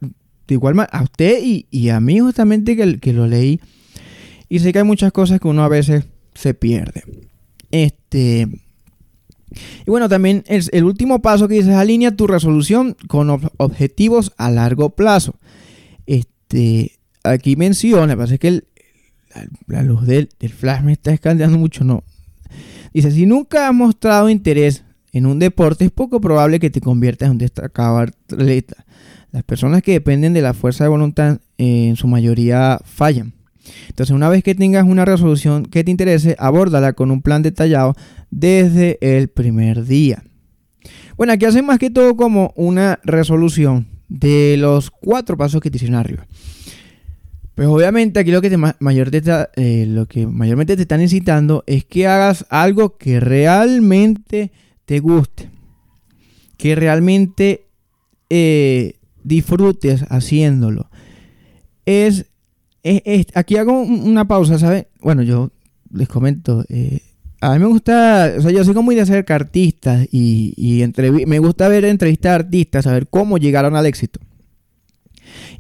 igual 0.48 0.88
a 0.92 1.04
usted 1.04 1.40
y, 1.42 1.90
a 1.90 2.00
mí 2.00 2.20
justamente 2.20 2.76
que, 3.00 3.14
lo 3.14 3.28
leí 3.28 3.60
y 4.50 4.60
sé 4.60 4.74
que 4.74 4.80
hay 4.80 4.86
muchas 4.86 5.12
cosas 5.12 5.40
que 5.40 5.48
uno 5.48 5.64
a 5.64 5.70
veces 5.70 6.06
se 6.34 6.54
pierde. 6.54 7.04
Este 7.72 8.48
y 9.86 9.90
bueno, 9.90 10.10
también 10.10 10.44
el, 10.48 10.84
último 10.84 11.22
paso 11.22 11.48
que 11.48 11.56
dice 11.56 11.74
alinea 11.74 12.16
tu 12.16 12.28
resolución 12.28 12.98
con 13.08 13.30
objetivos 13.58 14.34
a 14.38 14.52
largo 14.52 14.90
plazo. 14.90 15.36
Este, 16.06 16.94
aquí 17.24 17.56
menciona, 17.56 18.18
parece 18.18 18.38
que 18.38 18.48
el, 18.50 18.68
la, 19.68 19.84
luz 19.84 20.06
del, 20.06 20.30
flash 20.56 20.82
me 20.82 20.94
está 20.94 21.12
escandeando 21.12 21.58
mucho, 21.58 21.84
no. 21.84 22.04
Dice, 22.94 23.12
si 23.12 23.26
nunca 23.26 23.68
has 23.68 23.74
mostrado 23.74 24.30
interés 24.30 24.84
en 25.12 25.26
un 25.26 25.40
deporte, 25.40 25.86
es 25.86 25.92
poco 25.92 26.22
probable 26.22 26.60
que 26.60 26.70
te 26.70 26.82
conviertas 26.82 27.28
en 27.28 27.34
un 27.34 27.38
destacado 27.38 28.00
atleta. 28.00 28.86
Las 29.32 29.44
personas 29.44 29.82
que 29.82 29.94
dependen 29.94 30.34
de 30.34 30.42
la 30.42 30.54
fuerza 30.54 30.86
de 30.86 30.90
voluntad 30.90 31.40
eh, 31.58 31.88
en 31.90 31.96
su 31.98 32.08
mayoría 32.08 32.80
fallan. 32.86 33.34
Entonces, 33.90 34.16
una 34.16 34.30
vez 34.30 34.44
que 34.44 34.56
tengas 34.56 34.86
una 34.86 35.06
resolución 35.06 35.66
que 35.66 35.84
te 35.84 35.92
interese, 35.92 36.36
abórdala 36.40 36.94
con 36.94 37.12
un 37.12 37.22
plan 37.22 37.42
detallado 37.42 37.96
desde 38.30 38.98
el 39.02 39.28
primer 39.28 39.86
día. 39.86 40.24
Bueno, 41.18 41.34
aquí 41.34 41.46
hacen 41.46 41.66
más 41.66 41.80
que 41.80 41.90
todo 41.90 42.16
como 42.16 42.54
una 42.56 43.00
resolución 43.04 43.88
de 44.08 44.56
los 44.58 44.92
cuatro 44.92 45.38
pasos 45.38 45.62
que 45.62 45.72
te 45.72 45.78
hicieron 45.78 45.98
arriba. 45.98 46.28
Pues 47.56 47.70
obviamente 47.70 48.20
aquí 48.20 48.32
lo 48.32 48.42
que, 48.42 48.50
te 48.50 48.58
mayor 48.58 49.10
eh, 49.14 49.86
lo 49.88 50.08
que 50.08 50.28
mayormente 50.28 50.76
te 50.76 50.82
están 50.82 51.02
incitando 51.02 51.64
es 51.66 51.86
que 51.86 52.06
hagas 52.06 52.46
algo 52.50 52.98
que 52.98 53.22
realmente 53.22 54.52
te 54.84 55.00
guste. 55.00 55.50
Que 56.58 56.76
realmente 56.76 57.68
eh, 58.30 58.96
disfrutes 59.24 60.04
haciéndolo. 60.10 60.90
Es, 61.86 62.26
aquí 63.34 63.56
hago 63.56 63.82
una 63.82 64.28
pausa, 64.28 64.60
¿sabes? 64.60 64.88
Bueno, 65.00 65.24
yo 65.24 65.52
les 65.94 66.10
comento. 66.10 66.66
Eh, 66.68 67.00
a 67.40 67.54
mí 67.54 67.60
me 67.60 67.68
gusta, 67.68 68.34
o 68.38 68.42
sea, 68.42 68.52
yo 68.52 68.66
soy 68.66 68.74
como 68.74 68.88
muy 68.88 68.96
de 68.96 69.02
hacer 69.02 69.26
artistas 69.30 70.06
y, 70.12 70.54
y 70.58 70.86
me 71.26 71.40
gusta 71.40 71.70
ver 71.70 71.86
entrevistas 71.86 72.32
a 72.32 72.36
artistas, 72.36 72.84
saber 72.84 73.08
cómo 73.08 73.38
llegaron 73.38 73.78
al 73.78 73.86
éxito 73.86 74.20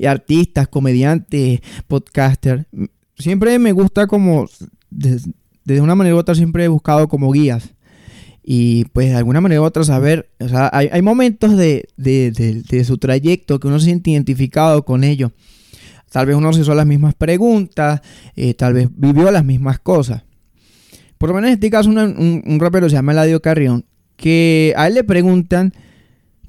artistas, 0.07 0.67
comediantes, 0.67 1.61
podcasters. 1.87 2.65
Siempre 3.17 3.57
me 3.59 3.71
gusta 3.71 4.07
como, 4.07 4.47
de, 4.89 5.81
una 5.81 5.95
manera 5.95 6.15
u 6.15 6.19
otra, 6.19 6.35
siempre 6.35 6.65
he 6.65 6.67
buscado 6.67 7.07
como 7.07 7.31
guías. 7.31 7.73
Y 8.43 8.85
pues 8.85 9.09
de 9.09 9.15
alguna 9.15 9.41
manera 9.41 9.61
u 9.61 9.63
otra 9.63 9.83
saber, 9.83 10.29
o 10.39 10.47
sea, 10.47 10.69
hay, 10.71 11.01
momentos 11.01 11.57
de, 11.57 12.83
su 12.85 12.97
trayecto 12.97 13.59
que 13.59 13.67
uno 13.67 13.79
se 13.79 13.85
siente 13.85 14.11
identificado 14.11 14.85
con 14.85 15.03
ellos. 15.03 15.31
Tal 16.11 16.27
vez 16.27 16.35
uno 16.35 16.53
se 16.53 16.61
hizo 16.61 16.75
las 16.75 16.85
mismas 16.85 17.15
preguntas, 17.15 18.01
eh, 18.35 18.53
tal 18.53 18.73
vez 18.73 18.87
vivió 18.95 19.31
las 19.31 19.43
mismas 19.43 19.79
cosas. 19.79 20.23
Por 21.17 21.29
lo 21.29 21.35
menos 21.35 21.49
en 21.49 21.53
este 21.55 21.69
caso, 21.69 21.89
un, 21.89 22.43
un, 22.45 22.59
rapero 22.59 22.89
se 22.89 22.95
llama 22.95 23.13
Eladio 23.13 23.41
Carrión, 23.41 23.85
que 24.15 24.73
a 24.77 24.87
él 24.87 24.93
le 24.93 25.03
preguntan 25.03 25.73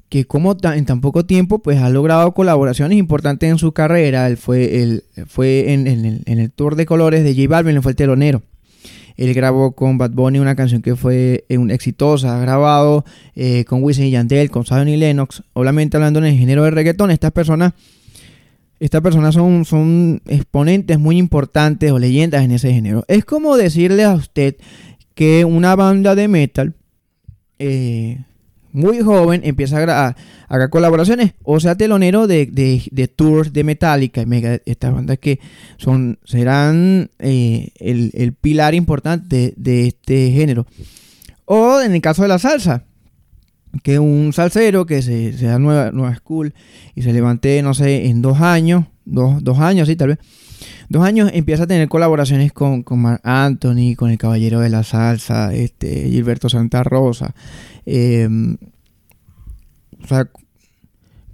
que 0.09 0.25
como 0.25 0.55
en 0.63 0.85
tan 0.85 1.01
poco 1.01 1.25
tiempo 1.25 1.59
pues 1.59 1.79
ha 1.79 1.89
logrado 1.89 2.33
colaboraciones 2.33 2.97
importantes 2.97 3.49
en 3.49 3.57
su 3.57 3.73
carrera. 3.73 4.27
Él 4.27 4.37
fue, 4.37 4.81
el, 4.81 5.03
fue 5.27 5.73
en, 5.73 5.87
el, 5.87 6.51
tour 6.51 6.75
de 6.75 6.85
colores 6.85 7.23
de 7.23 7.35
J 7.35 7.47
Balvin, 7.49 7.75
él 7.75 7.81
fue 7.81 7.91
el 7.91 7.95
telonero. 7.97 8.41
Él 9.17 9.33
grabó 9.33 9.71
con 9.71 9.97
Bad 9.97 10.11
Bunny 10.11 10.37
una 10.37 10.55
canción 10.55 10.83
que 10.83 10.95
fue 10.95 11.45
eh, 11.49 11.57
un 11.57 11.71
exitosa, 11.71 12.37
ha 12.37 12.39
grabado 12.39 13.03
eh, 13.35 13.65
con 13.65 13.83
Wisin 13.83 14.05
y 14.05 14.11
Yandel, 14.11 14.51
con 14.51 14.63
Zion 14.63 14.87
y 14.87 14.95
Lennox. 14.95 15.43
Obviamente 15.53 15.97
hablando 15.97 16.19
en 16.19 16.25
el 16.25 16.37
género 16.37 16.63
de 16.63 16.71
reggaetón, 16.71 17.09
estas 17.09 17.31
personas, 17.31 17.73
estas 18.79 19.01
personas 19.01 19.33
son, 19.33 19.65
son 19.65 20.21
exponentes 20.27 20.99
muy 20.99 21.17
importantes 21.17 21.91
o 21.91 21.97
leyendas 21.97 22.43
en 22.43 22.51
ese 22.51 22.71
género. 22.71 23.05
Es 23.07 23.25
como 23.25 23.57
decirle 23.57 24.03
a 24.03 24.13
usted 24.13 24.55
que 25.15 25.45
una 25.45 25.75
banda 25.75 26.13
de 26.13 26.27
metal 26.27 26.75
eh, 27.57 28.19
muy 28.77 29.01
joven 29.01 29.41
empieza 29.43 29.83
a, 29.83 30.15
hacer 30.47 30.69
colaboraciones 30.69 31.33
o 31.43 31.59
sea 31.59 31.75
telonero 31.75 32.27
de, 32.27 32.45
de, 32.45 33.07
tours 33.07 33.51
de 33.51 33.63
Metallica 33.63 34.21
y 34.21 34.25
Mega, 34.25 34.59
estas 34.65 34.93
bandas 34.93 35.17
que 35.17 35.39
son 35.77 36.19
serán 36.23 37.09
eh, 37.19 37.69
el, 37.79 38.33
pilar 38.33 38.75
importante 38.75 39.53
de, 39.57 39.87
este 39.87 40.31
género. 40.31 40.67
O 41.45 41.81
en 41.81 41.93
el 41.93 42.01
caso 42.01 42.21
de 42.21 42.27
la 42.27 42.39
salsa, 42.39 42.83
que 43.83 43.99
un 43.99 44.31
salsero 44.33 44.85
que 44.85 45.01
se, 45.01 45.31
da 45.31 45.59
nueva, 45.59 45.91
nueva 45.91 46.15
school 46.15 46.53
y 46.93 47.01
se 47.01 47.13
levante, 47.13 47.61
no 47.61 47.73
sé, 47.73 48.07
en 48.07 48.21
dos 48.21 48.41
años, 48.41 48.85
dos, 49.05 49.43
dos 49.43 49.59
años, 49.59 49.87
sí, 49.87 49.95
tal 49.95 50.09
vez, 50.09 50.19
dos 50.89 51.03
años 51.03 51.31
empieza 51.33 51.63
a 51.63 51.67
tener 51.67 51.87
colaboraciones 51.87 52.51
con, 52.53 52.83
con 52.83 52.99
Mark 52.99 53.21
Anthony, 53.23 53.95
con 53.95 54.11
el 54.11 54.17
Caballero 54.17 54.59
de 54.59 54.69
la 54.69 54.83
Salsa, 54.83 55.53
este, 55.53 56.09
Gilberto 56.09 56.49
Santa 56.49 56.83
Rosa. 56.83 57.33
Em, 57.89 58.57
o 60.03 60.07
sea, 60.07 60.29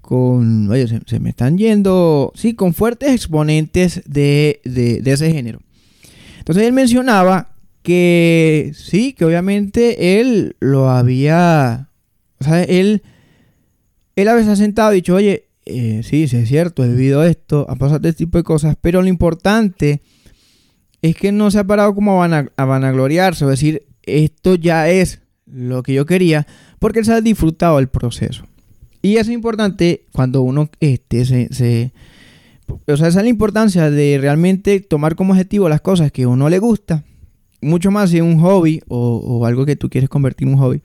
con. 0.02 0.70
Oye, 0.70 0.88
se, 0.88 1.20
me 1.20 1.32
están 1.32 1.58
yendo. 1.58 2.32
Sí, 2.36 2.54
con 2.54 2.76
fuertes 2.76 3.12
exponentes 3.12 4.04
de, 4.06 4.62
ese 5.04 5.32
género. 5.32 5.60
Entonces 6.38 6.64
él 6.64 6.74
mencionaba 6.74 7.56
que 7.82 8.72
sí, 8.76 9.14
que 9.14 9.26
obviamente 9.26 10.20
él 10.20 10.56
lo 10.60 10.90
había. 10.90 11.90
O 12.40 12.44
sea, 12.44 12.64
él. 12.64 13.02
Él 14.16 14.28
a 14.28 14.36
veces 14.36 14.50
ha 14.50 14.56
sentado 14.56 14.92
y 14.94 14.98
dicho, 14.98 15.16
oye, 15.16 15.48
eh, 15.66 16.02
sí, 16.04 16.28
sí 16.28 16.38
es 16.38 16.48
cierto, 16.48 16.84
he 16.84 16.90
vivido 16.90 17.24
esto, 17.24 17.66
ha 17.68 17.76
pasado 17.76 18.08
este 18.08 18.26
tipo 18.26 18.38
de 18.38 18.44
cosas, 18.44 18.76
pero 18.80 19.02
lo 19.02 19.08
importante 19.08 20.04
es 21.02 21.16
que 21.16 21.32
no 21.32 21.50
se 21.50 21.58
ha 21.58 21.64
parado 21.64 21.96
como 21.96 22.24
a, 22.24 22.28
vanagloriarse 22.56 23.44
o 23.44 23.50
decir, 23.50 23.88
esto 24.04 24.54
ya 24.54 24.88
es 24.88 25.23
lo 25.54 25.84
que 25.84 25.94
yo 25.94 26.06
quería, 26.06 26.48
porque 26.80 27.04
se 27.04 27.14
ha 27.14 27.22
disfrutado 27.22 27.80
el 27.80 27.88
proceso. 27.88 28.46
Y 29.02 29.18
es 29.18 29.30
importante 29.30 30.06
cuando 30.14 30.42
uno 30.42 30.70
este, 30.80 31.26
se, 31.26 31.92
O 32.86 32.98
sea, 32.98 33.08
esa 33.10 33.20
es 33.20 33.24
la 33.24 33.28
importancia 33.28 33.92
de 33.92 34.18
realmente 34.20 34.80
tomar 34.80 35.16
como 35.16 35.34
objetivo 35.34 35.70
las 35.70 35.82
cosas 35.82 36.12
que 36.12 36.26
uno 36.26 36.50
le 36.50 36.60
gusta, 36.60 37.04
mucho 37.62 37.92
más 37.92 38.10
si 38.10 38.18
es 38.18 38.24
un 38.24 38.40
hobby 38.40 38.82
o, 38.88 39.46
algo 39.46 39.66
que 39.66 39.76
tú 39.76 39.90
quieres 39.90 40.10
convertir 40.10 40.48
en 40.48 40.54
un 40.54 40.60
hobby. 40.60 40.82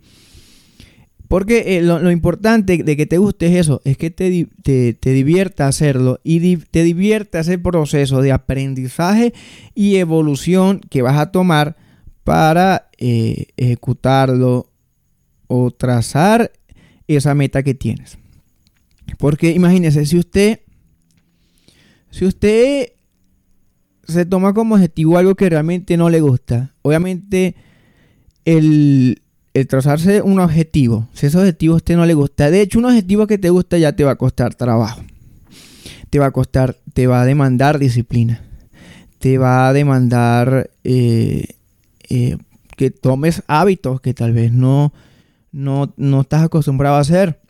Porque 1.29 1.77
eh, 1.77 1.83
lo, 1.83 2.11
importante 2.11 2.83
de 2.83 2.97
que 2.97 3.07
te 3.07 3.19
guste 3.19 3.47
es 3.47 3.57
eso, 3.57 3.83
es 3.85 3.99
que 3.99 4.11
te, 4.11 4.49
te, 4.63 5.13
divierta 5.13 5.69
hacerlo 5.69 6.21
y 6.25 6.57
te 6.57 6.83
divierta 6.83 7.41
ese 7.41 7.59
proceso 7.59 8.23
de 8.23 8.33
aprendizaje 8.33 9.35
y 9.75 9.97
evolución 9.97 10.81
que 10.81 11.03
vas 11.03 11.19
a 11.19 11.31
tomar 11.31 11.77
para 12.25 12.88
eh, 12.99 13.47
ejecutarlo 13.57 14.71
o 15.47 15.71
trazar 15.71 16.53
esa 17.07 17.35
meta 17.35 17.63
que 17.63 17.75
tienes. 17.75 18.19
Porque 19.17 19.51
imagínese, 19.51 20.05
si 20.05 20.19
usted, 20.19 20.61
si 22.11 22.27
usted 22.27 22.93
se 24.07 24.25
toma 24.27 24.53
como 24.53 24.75
objetivo 24.75 25.19
algo 25.19 25.35
que 25.35 25.49
realmente 25.49 25.97
no 25.97 26.11
le 26.11 26.21
gusta, 26.21 26.75
obviamente 26.83 27.55
el, 28.45 29.23
el 29.55 29.67
trazarse 29.67 30.23
un 30.23 30.41
objetivo, 30.41 31.09
si 31.13 31.27
ese 31.27 31.39
objetivo 31.39 31.75
a 31.75 31.77
usted 31.79 31.97
no 31.97 32.07
le 32.07 32.15
gusta, 32.15 32.51
de 32.51 32.61
hecho 32.61 32.79
un 32.79 32.87
objetivo 32.87 33.27
que 33.27 33.39
te 33.39 33.51
gusta 33.51 33.79
ya 33.79 33.93
te 33.93 34.05
va 34.05 34.13
a 34.13 34.17
costar 34.17 34.55
trabajo, 34.55 35.03
te 36.11 36.19
va 36.19 36.27
a 36.27 36.31
costar, 36.31 36.77
te 36.95 37.07
va 37.07 37.23
a 37.23 37.25
demandar 37.25 37.79
disciplina, 37.79 38.43
te 39.19 39.39
va 39.39 39.69
a 39.69 39.73
demandar 39.73 40.71
eh, 40.85 41.47
eh, 42.09 42.39
que 42.79 42.93
tomes 42.93 43.43
hábitos 43.49 44.01
que 44.01 44.15
tal 44.15 44.33
vez 44.33 44.53
no, 44.53 44.95
no, 45.51 45.93
no 45.97 46.21
estás 46.23 46.45
acostumbrado 46.45 46.95
a 46.95 47.01
hacer. 47.01 47.41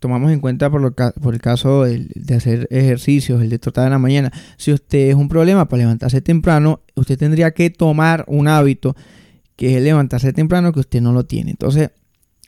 Tomamos 0.00 0.32
en 0.32 0.40
cuenta 0.40 0.68
por, 0.68 0.80
lo 0.80 0.92
por 0.92 1.34
el 1.34 1.40
caso 1.40 1.84
de, 1.84 2.34
hacer 2.34 2.66
ejercicios, 2.70 3.40
el 3.42 3.48
de 3.48 3.58
trotar 3.58 3.84
en 3.84 3.92
la 3.92 3.98
mañana. 3.98 4.32
Si 4.56 4.72
usted 4.72 5.10
es 5.10 5.14
un 5.14 5.28
problema 5.28 5.68
para 5.68 5.82
levantarse 5.82 6.20
temprano, 6.20 6.80
usted 6.96 7.16
tendría 7.16 7.52
que 7.52 7.70
tomar 7.70 8.24
un 8.26 8.48
hábito 8.48 8.96
que 9.54 9.76
es 9.76 9.82
levantarse 9.82 10.32
temprano 10.32 10.72
que 10.72 10.80
usted 10.80 11.00
no 11.00 11.12
lo 11.12 11.24
tiene. 11.24 11.52
Entonces, 11.52 11.90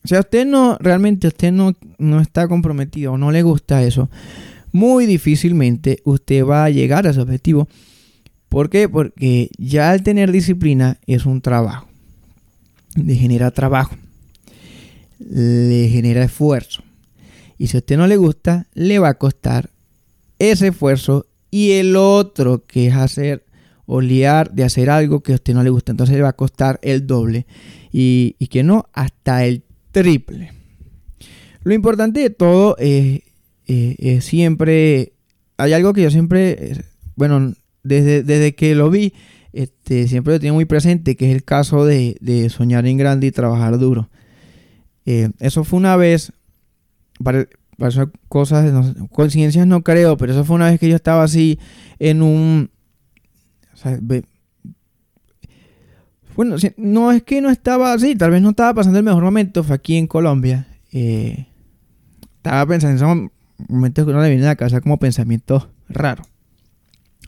si 0.03 0.17
a 0.17 0.21
usted 0.21 0.45
no, 0.45 0.79
realmente 0.81 1.29
usted 1.29 1.53
no, 1.53 1.73
no 1.99 2.21
está 2.21 2.49
comprometido 2.49 3.13
o 3.13 3.19
no 3.19 3.31
le 3.31 3.43
gusta 3.43 3.85
eso, 3.85 4.11
muy 4.73 5.07
difícilmente 5.07 6.01
usted 6.05 6.45
va 6.45 6.65
a 6.65 6.71
llegar 6.71 7.07
a 7.07 7.11
ese 7.11 7.21
objetivo. 7.21 7.69
¿Por 8.49 8.71
qué? 8.71 8.89
Porque 8.89 9.51
ya 9.57 9.91
al 9.91 10.03
tener 10.03 10.33
disciplina 10.33 10.99
es 11.07 11.27
un 11.27 11.43
trabajo. 11.43 11.92
Le 12.97 13.15
genera 13.15 13.51
trabajo. 13.51 13.97
Le 15.19 15.89
genera 15.89 16.25
esfuerzo. 16.25 16.83
Y 17.59 17.69
si 17.69 17.77
a 17.77 17.81
usted 17.81 17.97
no 17.97 18.07
le 18.07 18.17
gusta, 18.17 18.67
le 18.75 18.99
va 18.99 19.11
a 19.11 19.19
costar 19.19 19.71
ese 20.39 20.69
esfuerzo 20.69 21.27
y 21.51 21.73
el 21.73 21.95
otro 21.97 22.67
que 22.67 22.89
es 22.89 22.95
hacer 22.95 23.45
o 23.87 24.01
liar 24.01 24.53
de 24.53 24.65
hacer 24.65 24.91
algo 24.91 25.23
que 25.23 25.33
a 25.33 25.37
usted 25.37 25.55
no 25.55 25.63
le 25.63 25.71
gusta. 25.71 25.93
Entonces 25.93 26.17
le 26.17 26.23
va 26.23 26.31
a 26.31 26.37
costar 26.37 26.81
el 26.83 27.07
doble 27.07 27.47
y, 27.93 28.35
que 28.49 28.63
no, 28.63 28.89
hasta 28.93 29.45
el 29.45 29.63
triple. 29.93 30.53
Lo 31.63 31.75
importante 31.75 32.21
de 32.21 32.31
todo 32.31 32.77
es, 32.79 33.21
eh, 33.69 34.19
siempre, 34.21 35.13
hay 35.57 35.73
algo 35.75 35.93
que 35.93 36.03
yo 36.03 36.11
siempre, 36.11 36.73
eh, 36.73 36.81
bueno, 37.17 37.55
desde, 37.83 38.23
desde 38.23 38.55
que 38.55 38.75
lo 38.75 38.91
vi, 38.91 39.13
este, 39.53 40.09
siempre 40.09 40.35
lo 40.35 40.41
tengo 40.41 40.55
muy 40.55 40.65
presente, 40.65 41.17
que 41.17 41.31
es 41.31 41.35
el 41.35 41.45
caso 41.45 41.85
de, 41.85 42.49
soñar 42.51 42.87
en 42.87 42.97
grande 42.97 43.27
y 43.27 43.31
trabajar 43.31 43.79
duro. 43.79 44.09
Eh, 45.07 45.31
eso 45.41 45.65
fue 45.65 45.79
una 45.79 45.97
vez, 45.97 46.33
para, 47.23 47.47
para 47.77 48.11
cosas, 48.29 48.73
no, 48.73 49.09
conciencias 49.09 49.67
no 49.67 49.83
creo, 49.83 50.17
pero 50.17 50.33
eso 50.33 50.45
fue 50.45 50.57
una 50.57 50.71
vez 50.71 50.79
que 50.79 50.89
yo 50.89 50.97
estaba 50.97 51.25
así 51.25 51.59
en 51.99 52.23
un, 52.23 52.71
bueno, 56.35 56.57
no 56.77 57.13
es 57.13 57.23
que 57.23 57.41
no 57.41 57.51
estaba 57.51 57.93
así, 57.93 58.17
tal 58.17 58.31
vez 58.31 58.43
no 58.43 58.51
estaba 58.51 58.75
pasando 58.75 58.99
el 58.99 59.05
mejor 59.05 59.23
momento, 59.23 59.63
fue 59.65 59.77
aquí 59.77 59.97
en 59.97 60.07
Colombia. 60.07 60.67
Eh, 60.93 61.47
estaba 62.37 62.67
pensando 62.67 62.91
en 62.91 62.97
esos 62.97 63.31
momentos 63.69 64.05
que 64.05 64.11
uno 64.11 64.23
le 64.23 64.31
viene 64.31 64.45
a 64.45 64.49
la 64.49 64.57
casa 64.57 64.81
como 64.81 64.99
pensamiento 64.99 65.71
raro. 65.89 66.25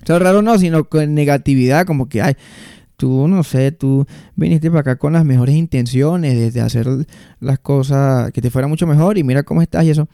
O 0.09 0.19
raro 0.19 0.43
no, 0.43 0.59
sino 0.59 0.85
con 0.85 1.14
negatividad, 1.14 1.87
como 1.87 2.09
que, 2.09 2.23
ay, 2.23 2.35
tú, 2.97 3.29
no 3.29 3.43
sé, 3.43 3.73
tú 3.73 4.07
viniste 4.37 4.71
para 4.71 4.81
acá 4.81 4.97
con 4.97 5.12
las 5.12 5.25
mejores 5.25 5.55
intenciones 5.55 6.53
de, 6.53 6.61
hacer 6.61 6.87
las 7.40 7.59
cosas 7.59 8.33
que 8.33 8.43
te 8.43 8.51
fuera 8.51 8.69
mucho 8.69 8.87
mejor 8.87 9.19
y 9.19 9.25
mira 9.25 9.43
cómo 9.43 9.62
estás 9.62 9.85
y 9.85 9.90
eso. 9.90 10.09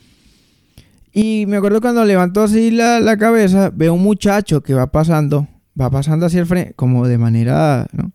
Y 1.13 1.45
me 1.47 1.57
acuerdo 1.57 1.81
cuando 1.81 2.05
levantó 2.05 2.43
así 2.43 2.71
la, 2.71 3.01
la 3.01 3.17
cabeza, 3.17 3.71
veo 3.75 3.95
un 3.95 4.03
muchacho 4.03 4.63
que 4.63 4.75
va 4.75 4.93
pasando 4.93 5.49
va 5.81 5.91
pasando 5.91 6.27
hacia 6.27 6.41
el 6.41 6.47
frente, 6.47 6.75
como 6.75 7.07
de 7.07 7.19
manera, 7.19 7.87
¿no? 7.93 8.13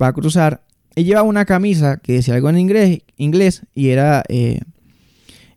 Va 0.00 0.08
a 0.08 0.12
cruzar. 0.12 0.62
Y 0.94 1.04
lleva 1.04 1.22
una 1.22 1.44
camisa 1.44 1.98
que 1.98 2.14
decía 2.14 2.34
algo 2.34 2.50
en 2.50 2.58
inglés, 2.58 3.00
inglés 3.16 3.62
y 3.74 3.88
era 3.88 4.22
eh, 4.28 4.60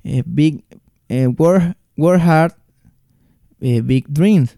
eh, 0.03 0.23
Big 0.25 0.63
eh, 1.09 1.27
Work, 1.27 1.75
Hard, 2.21 2.53
Big 3.59 4.05
Dreams. 4.07 4.57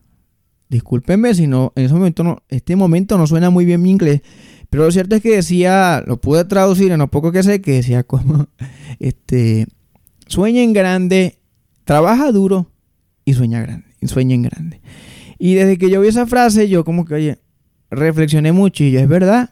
Discúlpenme 0.70 1.34
si 1.34 1.48
no, 1.48 1.72
en 1.76 1.86
ese 1.86 1.94
momento 1.94 2.24
no, 2.24 2.44
este 2.50 2.76
momento 2.76 3.18
no 3.18 3.26
suena 3.26 3.50
muy 3.50 3.66
bien 3.66 3.82
mi 3.82 3.90
inglés, 3.90 4.22
pero 4.70 4.84
lo 4.84 4.92
cierto 4.92 5.16
es 5.16 5.22
que 5.22 5.36
decía, 5.36 6.04
lo 6.06 6.20
pude 6.20 6.44
traducir 6.44 6.92
en 6.92 7.00
lo 7.00 7.08
poco 7.08 7.32
que 7.32 7.44
sé, 7.44 7.62
que 7.62 7.74
decía 7.74 8.04
como, 8.04 8.48
este, 9.00 9.68
sueña 10.28 10.62
en 10.62 10.74
grande, 10.74 11.40
trabaja 11.86 12.32
duro 12.32 12.70
y 13.24 13.34
sueña 13.34 13.62
grande, 13.62 13.88
sueña 14.04 14.36
en 14.36 14.42
grande. 14.44 14.82
Y 15.40 15.54
desde 15.54 15.78
que 15.78 15.90
yo 15.90 16.02
vi 16.02 16.10
esa 16.10 16.28
frase, 16.28 16.68
yo 16.68 16.84
como 16.84 17.06
que, 17.06 17.14
oye, 17.14 17.40
reflexioné 17.90 18.52
mucho 18.52 18.84
y 18.84 18.92
yo, 18.92 19.00
es 19.00 19.08
verdad. 19.08 19.52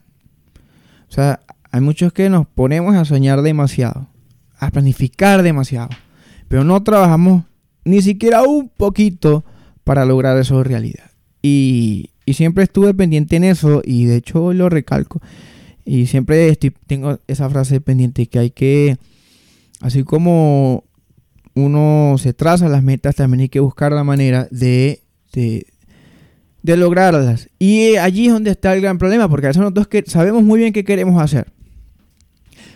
O 1.07 1.13
sea, 1.13 1.41
hay 1.71 1.81
muchos 1.81 2.11
que 2.11 2.29
nos 2.29 2.47
ponemos 2.47 2.95
a 2.95 3.05
soñar 3.05 3.41
demasiado, 3.41 4.09
a 4.57 4.71
planificar 4.71 5.43
demasiado, 5.43 5.89
pero 6.49 6.63
no 6.63 6.83
trabajamos 6.83 7.43
ni 7.85 8.01
siquiera 8.01 8.43
un 8.43 8.69
poquito 8.69 9.45
para 9.85 10.03
lograr 10.03 10.37
eso 10.37 10.61
realidad. 10.65 11.11
Y, 11.41 12.09
y 12.25 12.33
siempre 12.33 12.65
estuve 12.65 12.93
pendiente 12.93 13.37
en 13.37 13.45
eso 13.45 13.81
y 13.85 14.03
de 14.05 14.17
hecho 14.17 14.51
lo 14.51 14.67
recalco. 14.67 15.21
Y 15.85 16.07
siempre 16.07 16.49
estoy, 16.49 16.73
tengo 16.87 17.19
esa 17.27 17.49
frase 17.49 17.79
pendiente 17.79 18.25
que 18.25 18.39
hay 18.39 18.51
que, 18.51 18.97
así 19.79 20.03
como 20.03 20.83
uno 21.53 22.17
se 22.17 22.33
traza 22.33 22.67
las 22.67 22.83
metas, 22.83 23.15
también 23.15 23.41
hay 23.41 23.49
que 23.49 23.61
buscar 23.61 23.93
la 23.93 24.03
manera 24.03 24.47
de, 24.51 25.03
de, 25.31 25.67
de 26.63 26.77
lograrlas. 26.77 27.49
Y 27.59 27.95
allí 27.95 28.27
es 28.27 28.33
donde 28.33 28.51
está 28.51 28.73
el 28.73 28.81
gran 28.81 28.97
problema, 28.97 29.29
porque 29.29 29.45
a 29.45 29.49
veces 29.49 29.61
nosotros 29.61 29.87
que 29.87 30.03
sabemos 30.07 30.43
muy 30.43 30.59
bien 30.59 30.73
qué 30.73 30.83
queremos 30.83 31.21
hacer, 31.21 31.53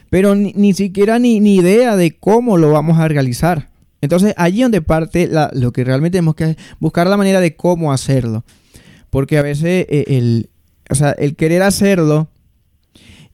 pero 0.10 0.36
ni, 0.36 0.74
siquiera 0.74 1.19
ni, 1.19 1.38
idea 1.38 1.95
de 1.95 2.17
cómo 2.17 2.58
lo 2.58 2.72
vamos 2.72 3.00
a 3.00 3.08
realizar. 3.08 3.69
Entonces 4.02 4.34
allí 4.38 4.62
donde 4.62 4.82
parte 4.82 5.30
lo 5.54 5.72
que 5.72 5.84
realmente 5.84 6.18
tenemos 6.18 6.36
que 6.36 6.58
buscar 6.80 7.08
la 7.08 7.18
manera 7.18 7.40
de 7.40 7.56
cómo 7.56 7.92
hacerlo. 7.92 8.44
Porque 9.10 9.38
a 9.38 9.42
veces 9.42 9.86
eh, 9.90 10.06
el, 10.08 10.50
el 11.18 11.36
querer 11.36 11.64
hacerlo 11.64 12.30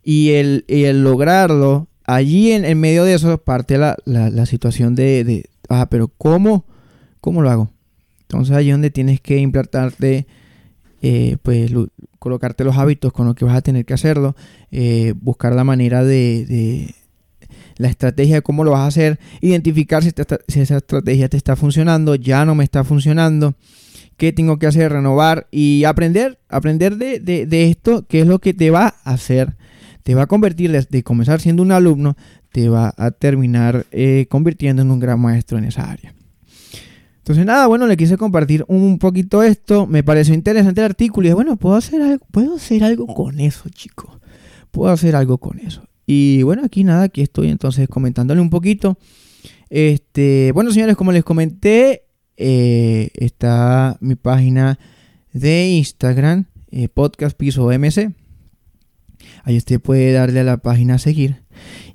y 0.03 0.31
el, 0.31 0.65
el 0.67 1.03
lograrlo, 1.03 1.87
allí 2.05 2.51
en, 2.51 2.79
medio 2.79 3.03
de 3.03 3.15
eso 3.15 3.37
parte 3.39 3.77
la, 3.77 4.45
situación 4.45 4.95
de, 4.95 5.23
de, 5.23 5.45
ah, 5.69 5.87
pero 5.89 6.07
¿cómo, 6.07 6.65
¿cómo 7.21 7.41
lo 7.41 7.49
hago? 7.49 7.71
Entonces 8.21 8.55
allí 8.55 8.71
donde 8.71 8.91
tienes 8.91 9.21
que 9.21 9.37
implantarte 9.37 10.27
eh, 11.07 11.37
pues 11.43 11.71
colocarte 12.17 12.63
los 12.63 12.77
hábitos 12.77 13.13
con 13.13 13.27
los 13.27 13.35
que 13.35 13.45
vas 13.45 13.55
a 13.55 13.61
tener 13.61 13.85
que 13.85 13.93
hacerlo, 13.93 14.35
eh, 14.71 15.13
buscar 15.21 15.53
la 15.53 15.63
manera 15.63 16.03
de, 16.03 16.95
la 17.77 17.89
estrategia 17.89 18.35
de 18.35 18.41
cómo 18.41 18.63
lo 18.63 18.71
vas 18.71 18.81
a 18.81 18.87
hacer, 18.87 19.19
identificar 19.41 20.03
si, 20.03 20.11
esa 20.59 20.77
estrategia 20.77 21.29
te 21.29 21.37
está 21.37 21.55
funcionando, 21.55 22.15
ya 22.15 22.45
no 22.45 22.55
me 22.55 22.63
está 22.63 22.83
funcionando, 22.83 23.55
qué 24.17 24.31
tengo 24.31 24.59
que 24.59 24.67
hacer, 24.67 24.91
renovar 24.91 25.47
y 25.51 25.83
aprender, 25.83 26.39
aprender 26.49 26.97
de, 26.97 27.69
esto, 27.69 28.05
qué 28.07 28.21
es 28.21 28.27
lo 28.27 28.39
que 28.39 28.53
te 28.53 28.71
va 28.71 28.95
a 29.03 29.13
hacer, 29.13 29.55
te 30.03 30.15
va 30.15 30.23
a 30.23 30.27
convertir 30.27 30.71
de, 30.71 31.03
comenzar 31.03 31.41
siendo 31.41 31.63
un 31.63 31.71
alumno, 31.71 32.15
te 32.51 32.69
va 32.69 32.93
a 32.97 33.11
terminar 33.11 33.85
eh, 33.91 34.27
convirtiendo 34.29 34.81
en 34.81 34.91
un 34.91 34.99
gran 34.99 35.19
maestro 35.19 35.57
en 35.57 35.65
esa 35.65 35.89
área. 35.89 36.13
Entonces, 37.25 37.43
nada, 37.43 37.65
bueno, 37.65 37.87
le 37.87 37.97
quise 37.97 38.17
compartir 38.17 38.63
un 38.67 38.99
poquito 38.99 39.41
esto. 39.41 39.87
Me 39.87 40.03
pareció 40.03 40.35
interesante 40.35 40.81
el 40.81 40.85
artículo 40.85 41.25
y 41.25 41.29
dije, 41.29 41.33
bueno, 41.33 41.55
puedo 41.55 41.75
hacer 41.75 41.99
algo, 41.99 42.23
puedo 42.29 42.55
hacer 42.55 42.83
algo 42.83 43.07
con 43.07 43.39
eso, 43.39 43.67
chicos. 43.69 44.11
Puedo 44.69 44.93
hacer 44.93 45.15
algo 45.15 45.39
con 45.39 45.57
eso. 45.57 45.81
Y 46.05 46.43
bueno, 46.43 46.63
aquí 46.65 46.83
nada, 46.83 47.03
aquí 47.03 47.21
estoy 47.21 47.49
entonces 47.49 47.87
comentándole 47.87 48.41
un 48.41 48.49
poquito. 48.49 48.97
Este, 49.69 50.51
bueno, 50.53 50.71
señores, 50.71 50.95
como 50.95 51.11
les 51.11 51.23
comenté, 51.23 52.05
eh, 52.37 53.09
está 53.13 53.97
mi 54.01 54.15
página 54.15 54.79
de 55.33 55.69
Instagram, 55.69 56.45
eh, 56.71 56.87
Podcast 56.89 57.37
Piso 57.37 57.71
MC. 57.71 58.13
Ahí 59.43 59.57
usted 59.57 59.79
puede 59.79 60.11
darle 60.11 60.39
a 60.39 60.43
la 60.43 60.57
página 60.57 60.95
a 60.95 60.99
seguir 60.99 61.43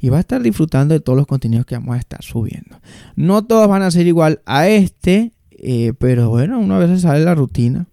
y 0.00 0.08
va 0.08 0.18
a 0.18 0.20
estar 0.20 0.42
disfrutando 0.42 0.94
de 0.94 1.00
todos 1.00 1.16
los 1.16 1.26
contenidos 1.26 1.66
que 1.66 1.76
vamos 1.76 1.96
a 1.96 1.98
estar 1.98 2.22
subiendo. 2.22 2.80
No 3.16 3.44
todos 3.44 3.68
van 3.68 3.82
a 3.82 3.90
ser 3.90 4.06
igual 4.06 4.40
a 4.46 4.68
este, 4.68 5.32
eh, 5.50 5.92
pero 5.98 6.30
bueno, 6.30 6.58
una 6.58 6.78
vez 6.78 7.00
sale 7.00 7.24
la 7.24 7.34
rutina 7.34 7.86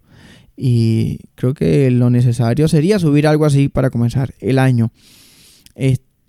y 0.56 1.18
creo 1.34 1.54
que 1.54 1.90
lo 1.90 2.10
necesario 2.10 2.66
sería 2.68 2.98
subir 2.98 3.26
algo 3.26 3.44
así 3.44 3.68
para 3.68 3.90
comenzar 3.90 4.34
el 4.40 4.58
año. 4.58 4.90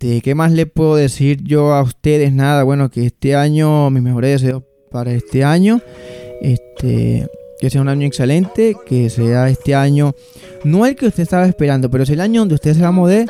Este, 0.02 0.22
¿qué 0.22 0.34
más 0.34 0.54
le 0.54 0.66
puedo 0.66 0.96
decir 0.96 1.44
yo 1.44 1.74
a 1.74 1.82
ustedes? 1.82 2.32
Nada, 2.32 2.64
bueno, 2.64 2.90
que 2.90 3.06
este 3.06 3.36
año, 3.36 3.90
mis 3.90 4.02
mejores 4.02 4.42
deseos 4.42 4.64
para 4.90 5.12
este 5.12 5.44
año. 5.44 5.82
Este, 6.42 7.28
que 7.60 7.70
sea 7.70 7.82
un 7.82 7.90
año 7.90 8.08
excelente, 8.08 8.78
que 8.86 9.10
sea 9.10 9.50
este 9.50 9.76
año, 9.76 10.16
no 10.64 10.86
el 10.86 10.96
que 10.96 11.08
usted 11.08 11.24
estaba 11.24 11.46
esperando, 11.48 11.92
pero 11.92 12.06
es 12.06 12.10
el 12.12 12.22
año 12.22 12.40
donde 12.40 12.56
usted 12.56 12.76
se 12.76 12.82
va 12.82 12.88
a 12.88 12.92
mover, 12.92 13.28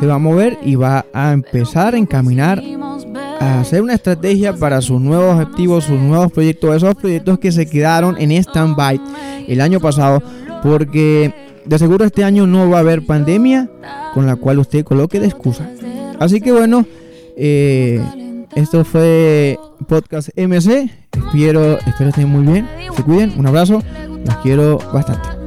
se 0.00 0.06
va 0.06 0.14
a 0.14 0.18
mover 0.18 0.58
y 0.64 0.74
va 0.74 1.06
a 1.12 1.30
empezar 1.30 1.94
a 1.94 1.98
encaminar 1.98 2.60
a 3.38 3.60
hacer 3.60 3.80
una 3.80 3.94
estrategia 3.94 4.54
para 4.54 4.80
sus 4.80 5.00
nuevos 5.00 5.40
objetivos, 5.40 5.84
sus 5.84 6.00
nuevos 6.00 6.32
proyectos, 6.32 6.74
esos 6.74 6.96
proyectos 6.96 7.38
que 7.38 7.52
se 7.52 7.70
quedaron 7.70 8.20
en 8.20 8.32
stand-by 8.32 9.00
el 9.46 9.60
año 9.60 9.78
pasado 9.78 10.20
porque 10.64 11.32
de 11.64 11.78
seguro 11.78 12.04
este 12.04 12.24
año 12.24 12.48
no 12.48 12.68
va 12.68 12.78
a 12.78 12.80
haber 12.80 13.06
pandemia 13.06 13.70
con 14.14 14.26
la 14.26 14.34
cual 14.34 14.58
usted 14.58 14.84
coloque 14.84 15.20
de 15.20 15.26
excusa. 15.26 15.70
Así 16.22 16.40
que 16.40 16.52
bueno, 16.52 16.86
eh, 17.36 18.00
esto 18.54 18.84
fue 18.84 19.58
Podcast 19.88 20.28
MC. 20.36 20.88
Espero, 21.10 21.78
espero 21.80 22.10
estén 22.10 22.28
muy 22.28 22.46
bien. 22.46 22.68
Se 22.96 23.02
cuiden. 23.02 23.34
Un 23.36 23.48
abrazo. 23.48 23.82
Los 24.24 24.36
quiero 24.36 24.78
bastante. 24.92 25.41